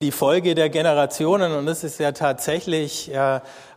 die 0.00 0.12
Folge 0.12 0.54
der 0.54 0.68
Generationen 0.68 1.50
und 1.50 1.66
es 1.66 1.82
ist 1.82 1.98
ja 1.98 2.12
tatsächlich 2.12 3.10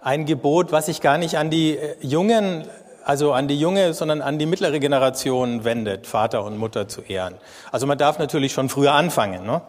ein 0.02 0.28
Gebot, 0.28 0.72
was 0.72 0.86
sich 0.86 1.02
gar 1.02 1.18
nicht 1.18 1.36
an 1.36 1.50
die 1.50 1.76
äh, 1.76 1.96
Jungen, 2.00 2.68
also 3.04 3.34
an 3.34 3.48
die 3.48 3.60
junge, 3.60 3.96
sondern 3.96 4.22
an 4.22 4.38
die 4.38 4.46
mittlere 4.46 4.80
Generation 4.80 5.64
wendet, 5.64 6.06
Vater 6.06 6.46
und 6.46 6.58
Mutter 6.58 6.88
zu 6.88 7.02
ehren. 7.02 7.34
Also 7.72 7.88
man 7.88 7.98
darf 7.98 8.20
natürlich 8.20 8.54
schon 8.54 8.70
früher 8.70 8.92
anfangen. 8.92 9.48
Ne? 9.48 9.64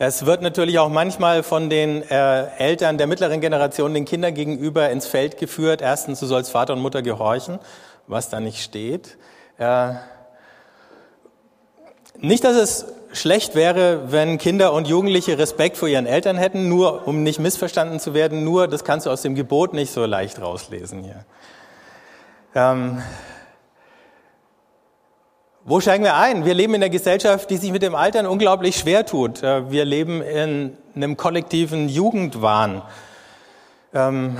Es 0.00 0.26
wird 0.26 0.42
natürlich 0.42 0.80
auch 0.80 0.88
manchmal 0.88 1.44
von 1.44 1.70
den 1.70 2.02
äh, 2.10 2.46
Eltern 2.58 2.98
der 2.98 3.06
mittleren 3.06 3.40
Generation 3.40 3.94
den 3.94 4.04
Kindern 4.04 4.34
gegenüber 4.34 4.90
ins 4.90 5.06
Feld 5.06 5.38
geführt. 5.38 5.80
Erstens, 5.80 6.18
du 6.18 6.26
sollst 6.26 6.50
Vater 6.50 6.72
und 6.72 6.80
Mutter 6.80 7.02
gehorchen, 7.02 7.60
was 8.08 8.30
da 8.30 8.40
nicht 8.40 8.64
steht. 8.64 9.16
Äh, 9.58 9.92
nicht, 12.18 12.42
dass 12.42 12.56
es 12.56 12.86
schlecht 13.14 13.54
wäre, 13.54 14.12
wenn 14.12 14.38
Kinder 14.38 14.72
und 14.72 14.88
Jugendliche 14.88 15.38
Respekt 15.38 15.76
vor 15.76 15.88
ihren 15.88 16.06
Eltern 16.06 16.36
hätten, 16.36 16.68
nur 16.68 17.06
um 17.06 17.22
nicht 17.22 17.38
missverstanden 17.38 18.00
zu 18.00 18.14
werden, 18.14 18.44
nur 18.44 18.68
das 18.68 18.84
kannst 18.84 19.06
du 19.06 19.10
aus 19.10 19.22
dem 19.22 19.34
Gebot 19.34 19.72
nicht 19.72 19.92
so 19.92 20.04
leicht 20.04 20.40
rauslesen 20.40 21.02
hier. 21.02 21.24
Ähm, 22.54 23.02
wo 25.64 25.80
steigen 25.80 26.04
wir 26.04 26.14
ein? 26.16 26.44
Wir 26.44 26.54
leben 26.54 26.74
in 26.74 26.82
einer 26.82 26.90
Gesellschaft, 26.90 27.48
die 27.50 27.56
sich 27.56 27.72
mit 27.72 27.82
dem 27.82 27.94
Altern 27.94 28.26
unglaublich 28.26 28.76
schwer 28.76 29.06
tut. 29.06 29.42
Äh, 29.42 29.70
wir 29.70 29.84
leben 29.84 30.20
in 30.20 30.76
einem 30.94 31.16
kollektiven 31.16 31.88
Jugendwahn. 31.88 32.82
Ähm, 33.94 34.36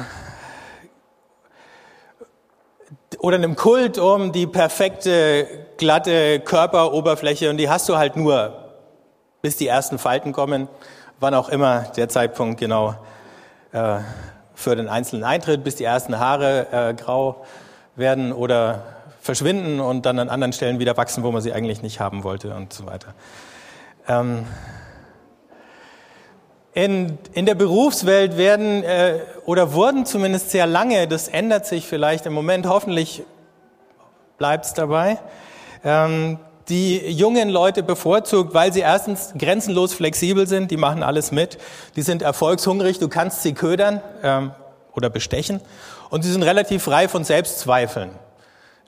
oder 3.18 3.36
einem 3.36 3.56
Kult 3.56 3.98
um 3.98 4.32
die 4.32 4.46
perfekte, 4.46 5.46
glatte 5.78 6.40
Körperoberfläche 6.40 7.48
und 7.48 7.56
die 7.56 7.70
hast 7.70 7.88
du 7.88 7.96
halt 7.96 8.16
nur 8.16 8.63
bis 9.44 9.58
die 9.58 9.68
ersten 9.68 9.98
Falten 9.98 10.32
kommen, 10.32 10.68
wann 11.20 11.34
auch 11.34 11.50
immer 11.50 11.80
der 11.98 12.08
Zeitpunkt 12.08 12.58
genau 12.58 12.94
äh, 13.72 13.98
für 14.54 14.74
den 14.74 14.88
einzelnen 14.88 15.22
eintritt, 15.22 15.62
bis 15.62 15.76
die 15.76 15.84
ersten 15.84 16.18
Haare 16.18 16.66
äh, 16.72 16.94
grau 16.94 17.44
werden 17.94 18.32
oder 18.32 18.84
verschwinden 19.20 19.80
und 19.80 20.06
dann 20.06 20.18
an 20.18 20.30
anderen 20.30 20.54
Stellen 20.54 20.78
wieder 20.78 20.96
wachsen, 20.96 21.22
wo 21.24 21.30
man 21.30 21.42
sie 21.42 21.52
eigentlich 21.52 21.82
nicht 21.82 22.00
haben 22.00 22.24
wollte 22.24 22.54
und 22.54 22.72
so 22.72 22.86
weiter. 22.86 23.12
Ähm, 24.08 24.46
in, 26.72 27.18
in 27.34 27.44
der 27.44 27.54
Berufswelt 27.54 28.38
werden 28.38 28.82
äh, 28.82 29.18
oder 29.44 29.74
wurden 29.74 30.06
zumindest 30.06 30.52
sehr 30.52 30.66
lange, 30.66 31.06
das 31.06 31.28
ändert 31.28 31.66
sich 31.66 31.86
vielleicht 31.86 32.24
im 32.24 32.32
Moment, 32.32 32.66
hoffentlich 32.66 33.24
bleibt 34.38 34.64
es 34.64 34.72
dabei, 34.72 35.18
ähm, 35.84 36.38
die 36.68 37.10
jungen 37.10 37.48
Leute 37.48 37.82
bevorzugt, 37.82 38.54
weil 38.54 38.72
sie 38.72 38.80
erstens 38.80 39.34
grenzenlos 39.36 39.92
flexibel 39.94 40.46
sind, 40.46 40.70
die 40.70 40.76
machen 40.76 41.02
alles 41.02 41.32
mit, 41.32 41.58
die 41.96 42.02
sind 42.02 42.22
erfolgshungrig, 42.22 42.98
du 42.98 43.08
kannst 43.08 43.42
sie 43.42 43.52
ködern 43.52 44.00
ähm, 44.22 44.52
oder 44.94 45.10
bestechen 45.10 45.60
und 46.10 46.22
sie 46.22 46.32
sind 46.32 46.42
relativ 46.42 46.84
frei 46.84 47.08
von 47.08 47.24
Selbstzweifeln. 47.24 48.10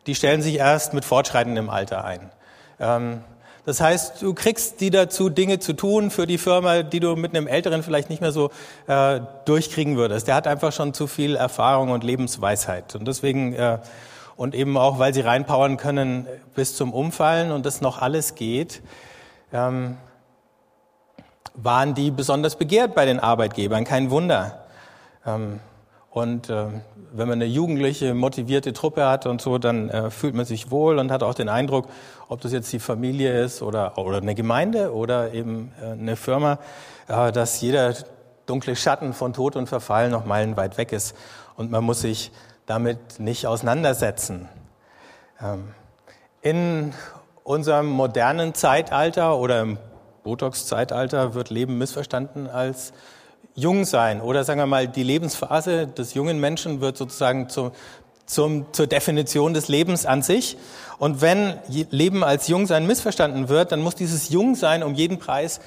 Die 0.07 0.15
stellen 0.15 0.41
sich 0.41 0.57
erst 0.57 0.95
mit 0.95 1.05
fortschreitendem 1.05 1.69
Alter 1.69 2.05
ein. 2.05 2.31
Ähm, 2.79 3.21
das 3.67 3.81
heißt, 3.81 4.23
du 4.23 4.33
kriegst 4.33 4.81
die 4.81 4.91
dazu, 4.91 5.29
Dinge 5.29 5.59
zu 5.59 5.73
tun 5.73 6.13
für 6.13 6.29
die 6.29 6.39
Firma, 6.39 6.85
die 6.85 7.01
du 7.01 7.17
mit 7.17 7.35
einem 7.35 7.49
Älteren 7.49 7.83
vielleicht 7.83 8.11
nicht 8.11 8.23
mehr 8.23 8.31
so 8.31 8.51
äh, 8.87 9.21
durchkriegen 9.45 9.97
würdest. 9.97 10.29
Der 10.29 10.37
hat 10.37 10.47
einfach 10.47 10.73
schon 10.73 10.95
zu 10.95 11.09
viel 11.09 11.35
Erfahrung 11.35 11.91
und 11.91 12.05
Lebensweisheit. 12.05 12.95
Und 12.95 13.09
deswegen 13.09 13.55
äh, 13.55 13.79
und 14.37 14.55
eben 14.55 14.77
auch, 14.77 14.98
weil 14.98 15.15
sie 15.15 15.20
reinpowern 15.20 15.77
können 15.77 16.27
bis 16.55 16.77
zum 16.77 16.92
Umfallen 16.92 17.51
und 17.53 17.67
das 17.67 17.81
noch 17.81 18.01
alles 18.01 18.34
geht, 18.34 18.83
ähm, 19.53 19.97
waren 21.55 21.95
die 21.95 22.11
besonders 22.11 22.57
begehrt 22.57 22.95
bei 22.95 23.07
den 23.07 23.19
Arbeitgebern. 23.19 23.84
Kein 23.84 24.11
Wunder. 24.11 24.67
Ähm, 25.25 25.61
und 26.11 26.48
äh, 26.48 26.67
wenn 27.12 27.29
man 27.29 27.39
eine 27.39 27.47
jugendliche, 27.47 28.14
motivierte 28.14 28.73
Truppe 28.73 29.07
hat 29.07 29.27
und 29.27 29.41
so, 29.41 29.59
dann 29.59 29.91
äh, 29.91 30.11
fühlt 30.11 30.34
man 30.34 30.45
sich 30.45 30.70
wohl 30.70 30.98
und 30.98 31.11
hat 31.11 31.23
auch 31.23 31.35
den 31.35 31.48
Eindruck, 31.48 31.89
ob 32.29 32.41
das 32.41 32.53
jetzt 32.53 32.73
die 32.73 32.79
Familie 32.79 33.42
ist 33.42 33.63
oder, 33.63 33.98
oder 33.98 34.18
eine 34.18 34.35
Gemeinde 34.35 34.95
oder 34.95 35.33
eben 35.33 35.73
äh, 35.83 35.92
eine 35.92 36.17
Firma, 36.17 36.58
äh, 37.08 37.33
dass 37.33 37.61
jeder 37.61 37.95
dunkle 38.47 38.77
Schatten 38.77 39.13
von 39.13 39.33
Tod 39.33 39.57
und 39.57 39.68
Verfall 39.68 40.08
noch 40.08 40.24
meilenweit 40.24 40.79
weg 40.79 40.92
ist. 40.92 41.14
Und 41.57 41.70
man 41.70 41.85
muss 41.85 42.01
sich 42.01 42.33
damit 42.67 43.19
nicht 43.19 43.47
auseinandersetzen. 43.47 44.49
Ähm, 45.41 45.69
in 46.43 46.93
unserem 47.45 47.87
modernen 47.87 48.55
Zeitalter 48.55 49.39
oder 49.39 49.63
im 49.63 49.79
Botox-Zeitalter 50.25 51.35
wird 51.35 51.51
Leben 51.51 51.79
missverstanden 51.79 52.49
als 52.49 52.93
jung 53.55 53.85
sein 53.85 54.21
oder 54.21 54.45
sagen 54.45 54.61
wir 54.61 54.67
mal, 54.67 54.89
die 54.89 55.03
Lebensphase 55.03 55.87
des 55.87 56.15
jungen 56.15 56.41
Menschen 56.41 56.81
wird 56.81 56.97
sozusagen 56.97 57.49
zu, 57.49 57.73
zum, 58.27 58.73
zur 58.73 58.87
Definition 58.87 59.55
des 59.55 59.69
Lebens 59.69 60.05
an 60.05 60.23
sich. 60.23 60.57
Und 60.98 61.21
wenn 61.21 61.55
Leben 61.69 62.25
als 62.25 62.48
Jungsein 62.48 62.87
missverstanden 62.87 63.48
wird, 63.48 63.73
dann 63.73 63.81
muss 63.81 63.95
dieses 63.95 64.29
Jungsein 64.29 64.83
um 64.83 64.95
jeden 64.95 65.19
Preis 65.19 65.61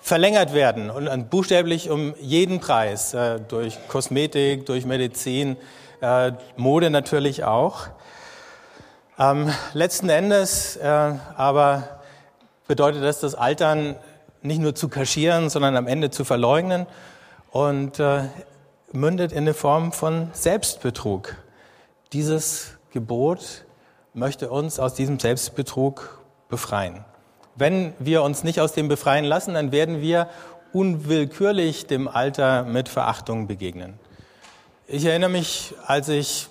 verlängert 0.00 0.52
werden 0.52 0.90
und 0.90 1.30
buchstäblich 1.30 1.88
um 1.88 2.14
jeden 2.20 2.58
Preis, 2.58 3.14
äh, 3.14 3.38
durch 3.40 3.78
Kosmetik, 3.86 4.66
durch 4.66 4.84
Medizin, 4.84 5.56
äh, 6.02 6.32
Mode 6.56 6.90
natürlich 6.90 7.44
auch. 7.44 7.86
Ähm, 9.18 9.50
letzten 9.72 10.08
Endes 10.08 10.76
äh, 10.76 11.14
aber 11.36 12.00
bedeutet 12.66 13.02
das, 13.02 13.20
das 13.20 13.34
Altern 13.34 13.96
nicht 14.42 14.60
nur 14.60 14.74
zu 14.74 14.88
kaschieren, 14.88 15.48
sondern 15.48 15.76
am 15.76 15.86
Ende 15.86 16.10
zu 16.10 16.24
verleugnen 16.24 16.86
und 17.50 18.00
äh, 18.00 18.24
mündet 18.92 19.32
in 19.32 19.38
eine 19.38 19.54
Form 19.54 19.92
von 19.92 20.30
Selbstbetrug. 20.32 21.36
Dieses 22.12 22.78
Gebot 22.90 23.64
möchte 24.12 24.50
uns 24.50 24.78
aus 24.80 24.94
diesem 24.94 25.18
Selbstbetrug 25.18 26.20
befreien. 26.48 27.04
Wenn 27.54 27.94
wir 27.98 28.22
uns 28.22 28.44
nicht 28.44 28.60
aus 28.60 28.72
dem 28.72 28.88
befreien 28.88 29.24
lassen, 29.24 29.54
dann 29.54 29.72
werden 29.72 30.00
wir 30.00 30.28
unwillkürlich 30.72 31.86
dem 31.86 32.08
Alter 32.08 32.64
mit 32.64 32.88
Verachtung 32.88 33.46
begegnen. 33.46 33.98
Ich 34.94 35.06
erinnere 35.06 35.30
mich, 35.30 35.72
als 35.86 36.10
ich 36.10 36.48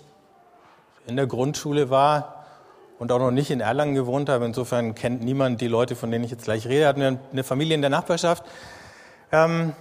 in 1.06 1.16
der 1.16 1.28
Grundschule 1.28 1.92
war 1.92 2.44
und 2.98 3.12
auch 3.12 3.20
noch 3.20 3.30
nicht 3.30 3.52
in 3.52 3.60
Erlangen 3.60 3.94
gewohnt 3.94 4.30
habe, 4.30 4.46
insofern 4.46 4.96
kennt 4.96 5.24
niemand 5.24 5.62
die 5.62 5.68
Leute, 5.68 5.96
von 5.96 6.10
denen 6.10 6.26
ich 6.26 6.32
jetzt 6.32 6.46
gleich 6.46 6.66
rede, 6.66 6.88
hatten 6.88 7.02
wir 7.02 7.20
eine 7.32 7.44
Familie 7.44 7.76
in 7.76 7.82
der 7.82 7.92
Nachbarschaft. 7.92 8.44
Ähm, 9.32 9.74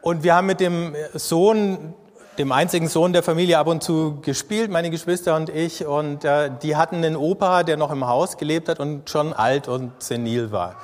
und 0.00 0.22
wir 0.22 0.34
haben 0.34 0.46
mit 0.46 0.60
dem 0.60 0.96
Sohn, 1.12 1.92
dem 2.38 2.50
einzigen 2.50 2.88
Sohn 2.88 3.12
der 3.12 3.22
Familie, 3.22 3.58
ab 3.58 3.66
und 3.66 3.82
zu 3.82 4.22
gespielt, 4.22 4.70
meine 4.70 4.88
Geschwister 4.88 5.36
und 5.36 5.50
ich. 5.50 5.84
Und 5.84 6.24
äh, 6.24 6.50
die 6.62 6.76
hatten 6.76 6.96
einen 6.96 7.14
Opa, 7.14 7.62
der 7.62 7.76
noch 7.76 7.90
im 7.90 8.06
Haus 8.06 8.38
gelebt 8.38 8.70
hat 8.70 8.80
und 8.80 9.10
schon 9.10 9.34
alt 9.34 9.68
und 9.68 10.02
senil 10.02 10.50
war. 10.50 10.76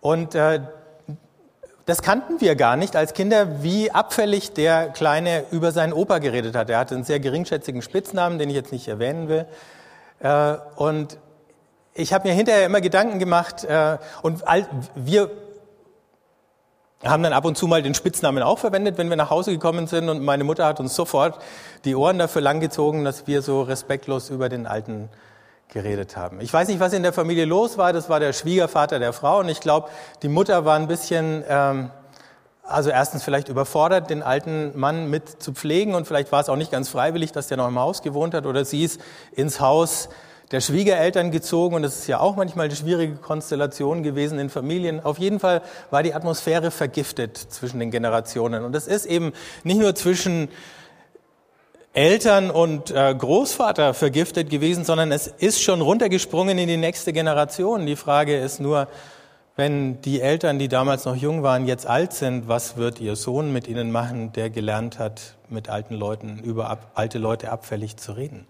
Und 0.00 0.34
äh, 0.34 0.60
das 1.86 2.02
kannten 2.02 2.40
wir 2.40 2.56
gar 2.56 2.76
nicht 2.76 2.96
als 2.96 3.14
Kinder, 3.14 3.62
wie 3.62 3.92
abfällig 3.92 4.52
der 4.52 4.88
Kleine 4.88 5.44
über 5.52 5.70
seinen 5.70 5.92
Opa 5.92 6.18
geredet 6.18 6.56
hat. 6.56 6.68
Er 6.68 6.78
hatte 6.78 6.96
einen 6.96 7.04
sehr 7.04 7.20
geringschätzigen 7.20 7.80
Spitznamen, 7.80 8.38
den 8.40 8.50
ich 8.50 8.56
jetzt 8.56 8.72
nicht 8.72 8.88
erwähnen 8.88 9.28
will. 9.28 9.46
Äh, 10.18 10.56
und 10.74 11.18
ich 11.94 12.12
habe 12.12 12.28
mir 12.28 12.34
hinterher 12.34 12.66
immer 12.66 12.80
Gedanken 12.80 13.20
gemacht 13.20 13.64
äh, 13.64 13.98
und 14.22 14.42
wir 14.96 15.30
haben 17.04 17.22
dann 17.22 17.32
ab 17.32 17.44
und 17.44 17.56
zu 17.56 17.68
mal 17.68 17.82
den 17.82 17.94
Spitznamen 17.94 18.42
auch 18.42 18.58
verwendet, 18.58 18.98
wenn 18.98 19.08
wir 19.08 19.16
nach 19.16 19.30
Hause 19.30 19.52
gekommen 19.52 19.86
sind 19.86 20.08
und 20.08 20.24
meine 20.24 20.42
Mutter 20.42 20.66
hat 20.66 20.80
uns 20.80 20.94
sofort 20.94 21.38
die 21.84 21.94
Ohren 21.94 22.18
dafür 22.18 22.42
langgezogen, 22.42 23.04
dass 23.04 23.28
wir 23.28 23.42
so 23.42 23.62
respektlos 23.62 24.30
über 24.30 24.48
den 24.48 24.66
alten 24.66 25.08
geredet 25.68 26.16
haben. 26.16 26.40
Ich 26.40 26.52
weiß 26.52 26.68
nicht, 26.68 26.80
was 26.80 26.92
in 26.92 27.02
der 27.02 27.12
Familie 27.12 27.44
los 27.44 27.76
war. 27.76 27.92
Das 27.92 28.08
war 28.08 28.20
der 28.20 28.32
Schwiegervater 28.32 28.98
der 28.98 29.12
Frau 29.12 29.40
und 29.40 29.48
ich 29.48 29.60
glaube, 29.60 29.88
die 30.22 30.28
Mutter 30.28 30.64
war 30.64 30.76
ein 30.76 30.86
bisschen, 30.86 31.44
ähm, 31.48 31.90
also 32.62 32.90
erstens 32.90 33.22
vielleicht 33.22 33.48
überfordert, 33.48 34.10
den 34.10 34.22
alten 34.22 34.78
Mann 34.78 35.10
mit 35.10 35.42
zu 35.42 35.52
pflegen 35.52 35.94
und 35.94 36.06
vielleicht 36.06 36.32
war 36.32 36.40
es 36.40 36.48
auch 36.48 36.56
nicht 36.56 36.70
ganz 36.70 36.88
freiwillig, 36.88 37.32
dass 37.32 37.48
der 37.48 37.56
noch 37.56 37.68
im 37.68 37.78
Haus 37.78 38.02
gewohnt 38.02 38.34
hat 38.34 38.46
oder 38.46 38.64
sie 38.64 38.84
ist 38.84 39.00
ins 39.32 39.60
Haus 39.60 40.08
der 40.52 40.60
Schwiegereltern 40.60 41.32
gezogen 41.32 41.74
und 41.74 41.82
das 41.82 41.98
ist 41.98 42.06
ja 42.06 42.20
auch 42.20 42.36
manchmal 42.36 42.66
eine 42.66 42.76
schwierige 42.76 43.16
Konstellation 43.16 44.04
gewesen 44.04 44.38
in 44.38 44.48
Familien. 44.48 45.04
Auf 45.04 45.18
jeden 45.18 45.40
Fall 45.40 45.62
war 45.90 46.04
die 46.04 46.14
Atmosphäre 46.14 46.70
vergiftet 46.70 47.36
zwischen 47.36 47.80
den 47.80 47.90
Generationen 47.90 48.64
und 48.64 48.72
das 48.72 48.86
ist 48.86 49.06
eben 49.06 49.32
nicht 49.64 49.80
nur 49.80 49.96
zwischen 49.96 50.48
Eltern 51.96 52.50
und 52.50 52.90
äh, 52.90 53.14
Großvater 53.14 53.94
vergiftet 53.94 54.50
gewesen, 54.50 54.84
sondern 54.84 55.12
es 55.12 55.28
ist 55.28 55.62
schon 55.62 55.80
runtergesprungen 55.80 56.58
in 56.58 56.68
die 56.68 56.76
nächste 56.76 57.14
Generation. 57.14 57.86
Die 57.86 57.96
Frage 57.96 58.36
ist 58.36 58.60
nur, 58.60 58.88
wenn 59.56 60.02
die 60.02 60.20
Eltern, 60.20 60.58
die 60.58 60.68
damals 60.68 61.06
noch 61.06 61.16
jung 61.16 61.42
waren, 61.42 61.66
jetzt 61.66 61.86
alt 61.86 62.12
sind, 62.12 62.48
was 62.48 62.76
wird 62.76 63.00
ihr 63.00 63.16
Sohn 63.16 63.50
mit 63.50 63.66
ihnen 63.66 63.92
machen, 63.92 64.30
der 64.34 64.50
gelernt 64.50 64.98
hat, 64.98 65.36
mit 65.48 65.70
alten 65.70 65.94
Leuten 65.94 66.38
über 66.38 66.78
alte 66.92 67.16
Leute 67.16 67.50
abfällig 67.50 67.96
zu 67.96 68.12
reden? 68.12 68.46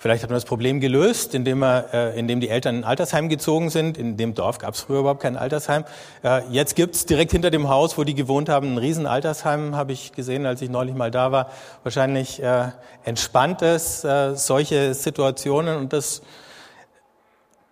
Vielleicht 0.00 0.22
hat 0.22 0.30
man 0.30 0.36
das 0.36 0.44
Problem 0.44 0.78
gelöst, 0.78 1.34
indem, 1.34 1.60
er, 1.64 1.92
äh, 1.92 2.18
indem 2.18 2.38
die 2.38 2.48
Eltern 2.48 2.76
in 2.76 2.80
ein 2.82 2.88
Altersheim 2.88 3.28
gezogen 3.28 3.68
sind. 3.68 3.98
In 3.98 4.16
dem 4.16 4.32
Dorf 4.32 4.58
gab 4.58 4.74
es 4.74 4.82
früher 4.82 5.00
überhaupt 5.00 5.20
kein 5.20 5.36
Altersheim. 5.36 5.84
Äh, 6.22 6.42
jetzt 6.50 6.76
gibt's 6.76 7.04
direkt 7.04 7.32
hinter 7.32 7.50
dem 7.50 7.68
Haus, 7.68 7.98
wo 7.98 8.04
die 8.04 8.14
gewohnt 8.14 8.48
haben, 8.48 8.74
ein 8.74 8.78
riesen 8.78 9.08
Altersheim, 9.08 9.74
habe 9.74 9.90
ich 9.90 10.12
gesehen, 10.12 10.46
als 10.46 10.62
ich 10.62 10.70
neulich 10.70 10.94
mal 10.94 11.10
da 11.10 11.32
war. 11.32 11.50
Wahrscheinlich 11.82 12.40
äh, 12.40 12.68
entspannt 13.02 13.60
es, 13.62 14.04
äh, 14.04 14.36
solche 14.36 14.94
Situationen. 14.94 15.76
Und 15.76 15.92
das 15.92 16.22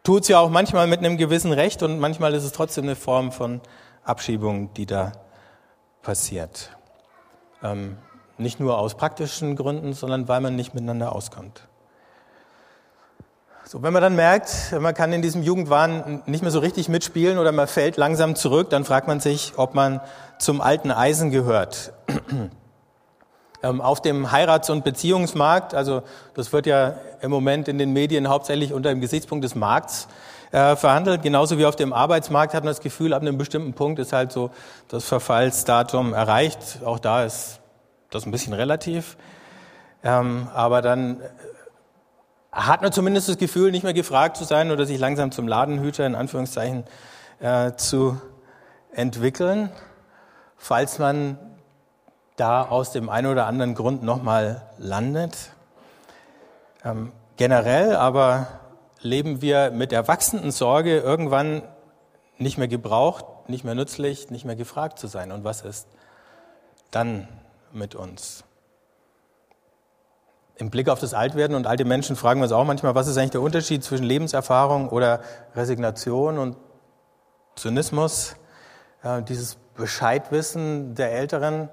tut's 0.02 0.26
ja 0.26 0.40
auch 0.40 0.50
manchmal 0.50 0.88
mit 0.88 0.98
einem 0.98 1.18
gewissen 1.18 1.52
Recht 1.52 1.84
und 1.84 2.00
manchmal 2.00 2.34
ist 2.34 2.42
es 2.42 2.50
trotzdem 2.50 2.86
eine 2.86 2.96
Form 2.96 3.30
von 3.30 3.60
Abschiebung, 4.02 4.74
die 4.74 4.86
da 4.86 5.12
passiert. 6.02 6.76
Ähm, 7.62 7.98
nicht 8.36 8.58
nur 8.58 8.78
aus 8.78 8.96
praktischen 8.96 9.54
Gründen, 9.54 9.92
sondern 9.92 10.26
weil 10.26 10.40
man 10.40 10.56
nicht 10.56 10.74
miteinander 10.74 11.14
auskommt. 11.14 11.68
So, 13.68 13.82
wenn 13.82 13.92
man 13.92 14.00
dann 14.00 14.14
merkt, 14.14 14.72
man 14.78 14.94
kann 14.94 15.12
in 15.12 15.22
diesem 15.22 15.42
Jugendwahn 15.42 16.22
nicht 16.26 16.40
mehr 16.40 16.52
so 16.52 16.60
richtig 16.60 16.88
mitspielen 16.88 17.36
oder 17.36 17.50
man 17.50 17.66
fällt 17.66 17.96
langsam 17.96 18.36
zurück, 18.36 18.70
dann 18.70 18.84
fragt 18.84 19.08
man 19.08 19.18
sich, 19.18 19.54
ob 19.56 19.74
man 19.74 20.00
zum 20.38 20.60
alten 20.60 20.92
Eisen 20.92 21.30
gehört. 21.30 21.92
Ähm, 23.62 23.80
auf 23.80 24.02
dem 24.02 24.32
Heirats- 24.32 24.68
und 24.68 24.84
Beziehungsmarkt, 24.84 25.72
also 25.72 26.02
das 26.34 26.52
wird 26.52 26.66
ja 26.66 26.98
im 27.22 27.30
Moment 27.30 27.68
in 27.68 27.78
den 27.78 27.94
Medien 27.94 28.28
hauptsächlich 28.28 28.74
unter 28.74 28.90
dem 28.90 29.00
Gesichtspunkt 29.00 29.42
des 29.44 29.54
Markts 29.54 30.08
äh, 30.52 30.76
verhandelt, 30.76 31.22
genauso 31.22 31.56
wie 31.56 31.64
auf 31.64 31.74
dem 31.74 31.94
Arbeitsmarkt 31.94 32.52
hat 32.52 32.64
man 32.64 32.70
das 32.70 32.82
Gefühl, 32.82 33.14
ab 33.14 33.22
einem 33.22 33.38
bestimmten 33.38 33.72
Punkt 33.72 33.98
ist 33.98 34.12
halt 34.12 34.30
so 34.30 34.50
das 34.88 35.06
Verfallsdatum 35.06 36.12
erreicht. 36.12 36.80
Auch 36.84 36.98
da 36.98 37.24
ist 37.24 37.60
das 38.10 38.26
ein 38.26 38.30
bisschen 38.30 38.52
relativ. 38.52 39.16
Ähm, 40.04 40.48
aber 40.52 40.82
dann 40.82 41.22
hat 42.56 42.80
man 42.80 42.90
zumindest 42.90 43.28
das 43.28 43.36
Gefühl, 43.36 43.70
nicht 43.70 43.84
mehr 43.84 43.92
gefragt 43.92 44.38
zu 44.38 44.44
sein 44.44 44.70
oder 44.70 44.86
sich 44.86 44.98
langsam 44.98 45.30
zum 45.30 45.46
Ladenhüter 45.46 46.06
in 46.06 46.14
Anführungszeichen 46.14 46.84
äh, 47.38 47.72
zu 47.74 48.18
entwickeln, 48.92 49.70
falls 50.56 50.98
man 50.98 51.38
da 52.36 52.62
aus 52.62 52.92
dem 52.92 53.10
einen 53.10 53.26
oder 53.26 53.46
anderen 53.46 53.74
Grund 53.74 54.02
nochmal 54.02 54.62
landet. 54.78 55.36
Ähm, 56.82 57.12
generell 57.36 57.94
aber 57.94 58.46
leben 59.00 59.42
wir 59.42 59.70
mit 59.70 59.92
der 59.92 60.08
wachsenden 60.08 60.50
Sorge, 60.50 60.98
irgendwann 60.98 61.62
nicht 62.38 62.56
mehr 62.56 62.68
gebraucht, 62.68 63.26
nicht 63.48 63.64
mehr 63.64 63.74
nützlich, 63.74 64.30
nicht 64.30 64.46
mehr 64.46 64.56
gefragt 64.56 64.98
zu 64.98 65.08
sein. 65.08 65.30
Und 65.30 65.44
was 65.44 65.60
ist 65.60 65.88
dann 66.90 67.28
mit 67.70 67.94
uns? 67.94 68.45
Im 70.58 70.70
Blick 70.70 70.88
auf 70.88 71.00
das 71.00 71.12
Altwerden 71.12 71.54
und 71.54 71.66
alte 71.66 71.84
Menschen 71.84 72.16
fragen 72.16 72.40
wir 72.40 72.44
uns 72.44 72.52
auch 72.52 72.64
manchmal, 72.64 72.94
was 72.94 73.08
ist 73.08 73.18
eigentlich 73.18 73.32
der 73.32 73.42
Unterschied 73.42 73.84
zwischen 73.84 74.04
Lebenserfahrung 74.04 74.88
oder 74.88 75.20
Resignation 75.54 76.38
und 76.38 76.56
Zynismus? 77.56 78.36
Ja, 79.04 79.20
dieses 79.20 79.56
Bescheidwissen 79.74 80.94
der 80.94 81.12
Älteren 81.12 81.68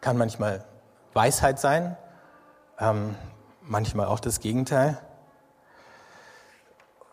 kann 0.00 0.16
manchmal 0.16 0.64
Weisheit 1.14 1.58
sein, 1.58 1.96
ähm, 2.78 3.16
manchmal 3.62 4.06
auch 4.06 4.20
das 4.20 4.38
Gegenteil. 4.38 4.98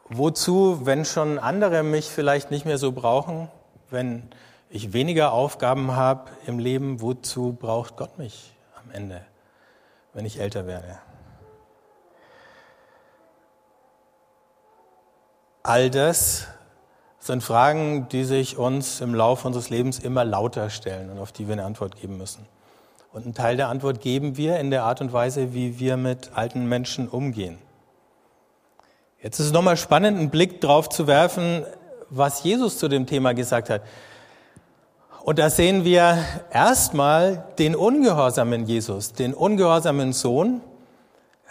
Wozu, 0.10 0.86
wenn 0.86 1.06
schon 1.06 1.40
andere 1.40 1.82
mich 1.82 2.10
vielleicht 2.10 2.52
nicht 2.52 2.66
mehr 2.66 2.78
so 2.78 2.92
brauchen, 2.92 3.50
wenn 3.90 4.30
ich 4.70 4.94
weniger 4.94 5.32
Aufgaben 5.32 5.96
habe 5.96 6.30
im 6.46 6.60
Leben, 6.60 7.02
wozu 7.02 7.54
braucht 7.54 7.98
Gott 7.98 8.18
mich 8.20 8.56
am 8.76 8.92
Ende? 8.92 9.22
Wenn 10.14 10.26
ich 10.26 10.40
älter 10.40 10.68
werde. 10.68 11.00
All 15.64 15.90
das 15.90 16.48
sind 17.20 17.44
Fragen, 17.44 18.10
die 18.10 18.24
sich 18.24 18.58
uns 18.58 19.00
im 19.00 19.14
Laufe 19.14 19.48
unseres 19.48 19.70
Lebens 19.70 20.00
immer 20.00 20.26
lauter 20.26 20.70
stellen 20.70 21.12
und 21.12 21.20
auf 21.20 21.32
die 21.32 21.48
wir 21.48 21.54
eine 21.54 21.66
Antwort 21.66 21.96
geben 21.96 22.18
müssen. 22.18 22.48
Und 23.14 23.26
einen 23.26 23.34
Teil 23.36 23.58
der 23.58 23.68
Antwort 23.68 24.02
geben 24.02 24.38
wir 24.38 24.60
in 24.60 24.72
der 24.72 24.84
Art 24.84 25.02
und 25.02 25.14
Weise, 25.14 25.54
wie 25.54 25.80
wir 25.80 25.98
mit 25.98 26.32
alten 26.34 26.66
Menschen 26.68 27.08
umgehen. 27.08 27.60
Jetzt 29.22 29.40
ist 29.40 29.48
es 29.48 29.52
nochmal 29.52 29.78
spannend, 29.78 30.18
einen 30.18 30.30
Blick 30.32 30.62
drauf 30.62 30.90
zu 30.90 31.06
werfen, 31.06 31.64
was 32.10 32.44
Jesus 32.44 32.80
zu 32.80 32.88
dem 32.88 33.06
Thema 33.06 33.34
gesagt 33.34 33.70
hat. 33.70 33.84
Und 35.24 35.38
da 35.38 35.52
sehen 35.52 35.86
wir 35.86 36.18
erstmal 36.52 37.46
den 37.60 37.76
ungehorsamen 37.76 38.66
Jesus, 38.66 39.14
den 39.14 39.36
ungehorsamen 39.36 40.14
Sohn. 40.14 40.62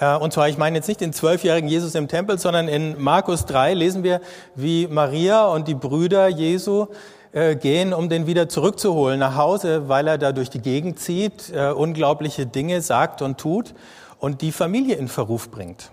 Äh, 0.00 0.16
und 0.16 0.32
zwar, 0.32 0.48
ich 0.48 0.58
meine 0.58 0.76
jetzt 0.76 0.88
nicht 0.88 1.00
den 1.00 1.12
zwölfjährigen 1.12 1.68
Jesus 1.68 1.94
im 1.94 2.08
Tempel, 2.08 2.36
sondern 2.38 2.66
in 2.66 3.00
Markus 3.00 3.46
3 3.46 3.74
lesen 3.74 4.02
wir, 4.02 4.20
wie 4.56 4.88
Maria 4.88 5.46
und 5.46 5.68
die 5.68 5.76
Brüder 5.76 6.26
Jesu 6.26 6.88
äh, 7.30 7.54
gehen, 7.54 7.92
um 7.92 8.08
den 8.08 8.26
wieder 8.26 8.48
zurückzuholen 8.48 9.20
nach 9.20 9.36
Hause, 9.36 9.88
weil 9.88 10.08
er 10.08 10.18
da 10.18 10.32
durch 10.32 10.50
die 10.50 10.62
Gegend 10.62 10.98
zieht, 10.98 11.52
äh, 11.54 11.70
unglaubliche 11.70 12.46
Dinge 12.46 12.82
sagt 12.82 13.22
und 13.22 13.38
tut 13.38 13.74
und 14.18 14.42
die 14.42 14.50
Familie 14.50 14.96
in 14.96 15.06
Verruf 15.06 15.48
bringt. 15.48 15.92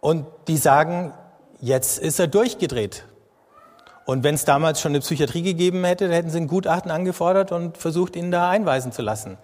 Und 0.00 0.26
die 0.46 0.58
sagen, 0.58 1.14
jetzt 1.62 1.98
ist 1.98 2.20
er 2.20 2.26
durchgedreht. 2.26 3.04
Und 4.04 4.24
wenn 4.24 4.34
es 4.34 4.44
damals 4.44 4.80
schon 4.80 4.92
eine 4.92 5.00
Psychiatrie 5.00 5.42
gegeben 5.42 5.84
hätte, 5.84 6.06
dann 6.06 6.14
hätten 6.14 6.30
sie 6.30 6.38
ein 6.38 6.48
Gutachten 6.48 6.90
angefordert 6.90 7.52
und 7.52 7.78
versucht, 7.78 8.16
ihn 8.16 8.30
da 8.30 8.50
einweisen 8.50 8.92
zu 8.92 9.02
lassen. 9.02 9.38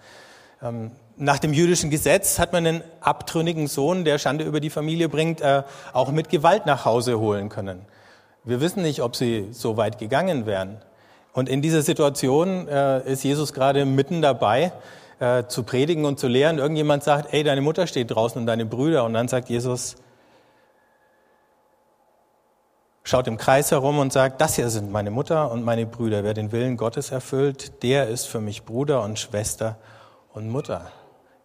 Ähm, 0.61 0.91
nach 1.15 1.39
dem 1.39 1.53
jüdischen 1.53 1.89
Gesetz 1.89 2.39
hat 2.39 2.53
man 2.53 2.65
einen 2.65 2.83
abtrünnigen 3.01 3.67
Sohn, 3.67 4.05
der 4.05 4.17
Schande 4.19 4.45
über 4.45 4.59
die 4.59 4.69
Familie 4.69 5.09
bringt, 5.09 5.41
äh, 5.41 5.63
auch 5.93 6.11
mit 6.11 6.29
Gewalt 6.29 6.65
nach 6.65 6.85
Hause 6.85 7.19
holen 7.19 7.49
können. 7.49 7.81
Wir 8.43 8.61
wissen 8.61 8.81
nicht, 8.83 9.01
ob 9.01 9.15
sie 9.15 9.49
so 9.51 9.77
weit 9.77 9.97
gegangen 9.97 10.45
wären. 10.45 10.77
Und 11.33 11.49
in 11.49 11.61
dieser 11.61 11.81
Situation 11.81 12.67
äh, 12.67 13.01
ist 13.11 13.23
Jesus 13.23 13.53
gerade 13.53 13.85
mitten 13.85 14.21
dabei, 14.21 14.71
äh, 15.19 15.43
zu 15.47 15.63
predigen 15.63 16.05
und 16.05 16.19
zu 16.19 16.27
lehren. 16.27 16.57
Irgendjemand 16.57 17.03
sagt, 17.03 17.33
ey, 17.33 17.43
deine 17.43 17.61
Mutter 17.61 17.85
steht 17.85 18.11
draußen 18.11 18.39
und 18.39 18.47
deine 18.47 18.65
Brüder. 18.65 19.03
Und 19.03 19.13
dann 19.13 19.27
sagt 19.27 19.49
Jesus, 19.49 19.95
schaut 23.09 23.27
im 23.27 23.37
Kreis 23.37 23.71
herum 23.71 23.97
und 23.97 24.13
sagt, 24.13 24.39
das 24.39 24.55
hier 24.55 24.69
sind 24.69 24.91
meine 24.91 25.09
Mutter 25.09 25.51
und 25.51 25.63
meine 25.63 25.87
Brüder. 25.87 26.23
Wer 26.23 26.35
den 26.35 26.51
Willen 26.51 26.77
Gottes 26.77 27.09
erfüllt, 27.09 27.81
der 27.81 28.07
ist 28.07 28.25
für 28.25 28.39
mich 28.39 28.65
Bruder 28.65 29.01
und 29.01 29.17
Schwester 29.17 29.77
und 30.31 30.47
Mutter. 30.47 30.91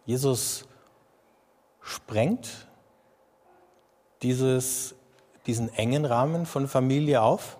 Jesus 0.05 0.65
sprengt 1.81 2.67
dieses, 4.21 4.93
diesen 5.47 5.73
engen 5.73 6.05
Rahmen 6.05 6.45
von 6.45 6.67
Familie 6.67 7.23
auf 7.23 7.57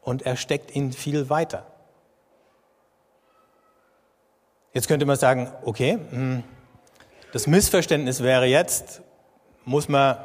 und 0.00 0.22
er 0.22 0.36
steckt 0.36 0.76
ihn 0.76 0.92
viel 0.92 1.28
weiter. 1.28 1.66
Jetzt 4.72 4.86
könnte 4.86 5.06
man 5.06 5.16
sagen, 5.16 5.50
okay, 5.64 5.98
hm, 6.10 6.44
das 7.32 7.48
Missverständnis 7.48 8.22
wäre 8.22 8.46
jetzt, 8.46 9.02
muss 9.64 9.88
man 9.88 10.18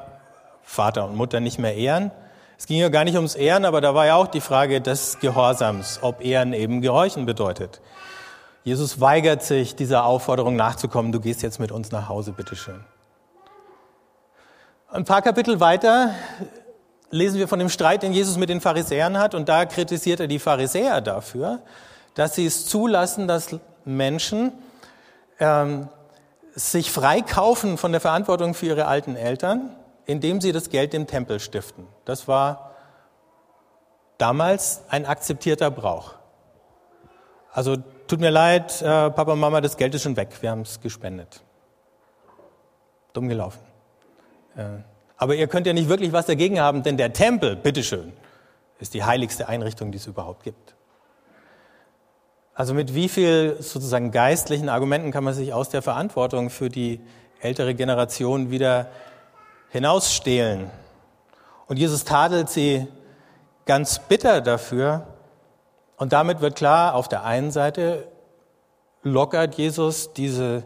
Vater 0.62 1.06
und 1.06 1.16
Mutter 1.16 1.40
nicht 1.40 1.58
mehr 1.58 1.76
ehren? 1.76 2.12
Es 2.58 2.68
ging 2.68 2.80
ja 2.80 2.90
gar 2.90 3.04
nicht 3.04 3.16
ums 3.16 3.36
Ehren, 3.36 3.66
aber 3.66 3.82
da 3.82 3.94
war 3.94 4.06
ja 4.06 4.16
auch 4.16 4.28
die 4.28 4.42
Frage 4.42 4.80
des 4.80 5.20
Gehorsams, 5.20 6.00
ob 6.02 6.24
Ehren 6.24 6.54
eben 6.54 6.82
Gehorchen 6.82 7.26
bedeutet. 7.26 7.82
Jesus 8.64 9.02
weigert 9.02 9.44
sich, 9.44 9.76
dieser 9.76 10.06
Aufforderung 10.06 10.56
nachzukommen, 10.56 11.12
du 11.12 11.20
gehst 11.20 11.42
jetzt 11.44 11.60
mit 11.60 11.72
uns 11.72 11.92
nach 11.92 12.10
Hause, 12.10 12.32
bitteschön. 12.32 12.84
Ein 14.90 15.04
paar 15.04 15.22
Kapitel 15.22 15.60
weiter 15.60 16.12
lesen 17.12 17.38
wir 17.38 17.48
von 17.48 17.60
dem 17.60 17.70
Streit, 17.70 18.04
den 18.04 18.14
Jesus 18.14 18.38
mit 18.38 18.50
den 18.50 18.62
Pharisäern 18.62 19.20
hat, 19.20 19.36
und 19.36 19.50
da 19.50 19.66
kritisiert 19.66 20.20
er 20.22 20.28
die 20.28 20.40
Pharisäer 20.40 21.02
dafür, 21.02 21.60
dass 22.14 22.36
sie 22.36 22.46
es 22.46 22.66
zulassen, 22.66 23.28
dass 23.28 23.56
Menschen 23.84 24.54
ähm, 25.40 25.90
sich 26.56 26.92
freikaufen 26.92 27.78
von 27.78 27.92
der 27.92 28.02
Verantwortung 28.02 28.54
für 28.54 28.68
ihre 28.68 28.86
alten 28.88 29.16
Eltern 29.16 29.76
indem 30.06 30.42
sie 30.42 30.52
das 30.52 30.70
Geld 30.70 30.94
dem 30.94 31.08
Tempel 31.08 31.40
stiften. 31.40 31.88
Das 32.06 32.28
war 32.28 32.72
damals 34.18 34.84
ein 34.90 35.06
akzeptierter 35.06 35.72
Brauch. 35.72 36.16
Also 37.52 37.78
tut 38.08 38.20
mir 38.20 38.30
leid, 38.30 38.82
äh, 38.82 39.10
Papa 39.10 39.34
und 39.34 39.40
Mama, 39.40 39.62
das 39.62 39.78
Geld 39.78 39.96
ist 39.96 40.04
schon 40.04 40.18
weg, 40.18 40.30
wir 40.42 40.52
haben 40.52 40.62
es 40.62 40.80
gespendet. 40.80 41.42
Dumm 43.14 43.30
gelaufen. 43.30 43.62
Äh, 44.56 44.84
aber 45.18 45.36
ihr 45.36 45.48
könnt 45.48 45.66
ja 45.66 45.74
nicht 45.74 45.90
wirklich 45.90 46.12
was 46.12 46.26
dagegen 46.26 46.60
haben, 46.60 46.84
denn 46.84 46.98
der 46.98 47.14
Tempel, 47.14 47.56
bitteschön, 47.56 48.14
ist 48.80 48.94
die 48.94 49.04
heiligste 49.04 49.48
Einrichtung, 49.48 49.92
die 49.92 49.98
es 49.98 50.08
überhaupt 50.08 50.44
gibt. 50.44 50.76
Also 52.54 52.74
mit 52.74 52.94
wie 52.94 53.10
viel 53.10 53.58
sozusagen 53.60 54.12
geistlichen 54.12 54.70
Argumenten 54.70 55.12
kann 55.12 55.24
man 55.24 55.34
sich 55.34 55.54
aus 55.54 55.70
der 55.70 55.82
Verantwortung 55.82 56.50
für 56.50 56.70
die 56.70 57.02
ältere 57.40 57.76
Generation 57.76 58.50
wieder 58.50 58.88
hinausstehlen. 59.76 60.72
Und 61.68 61.78
Jesus 61.78 62.06
tadelt 62.06 62.50
sie 62.50 62.88
ganz 63.66 64.00
bitter 64.00 64.40
dafür. 64.40 65.06
Und 65.98 66.14
damit 66.14 66.40
wird 66.40 66.56
klar, 66.56 66.96
auf 66.96 67.10
der 67.10 67.26
einen 67.26 67.52
Seite 67.52 68.08
lockert 69.04 69.56
Jesus 69.56 70.14
diese 70.14 70.64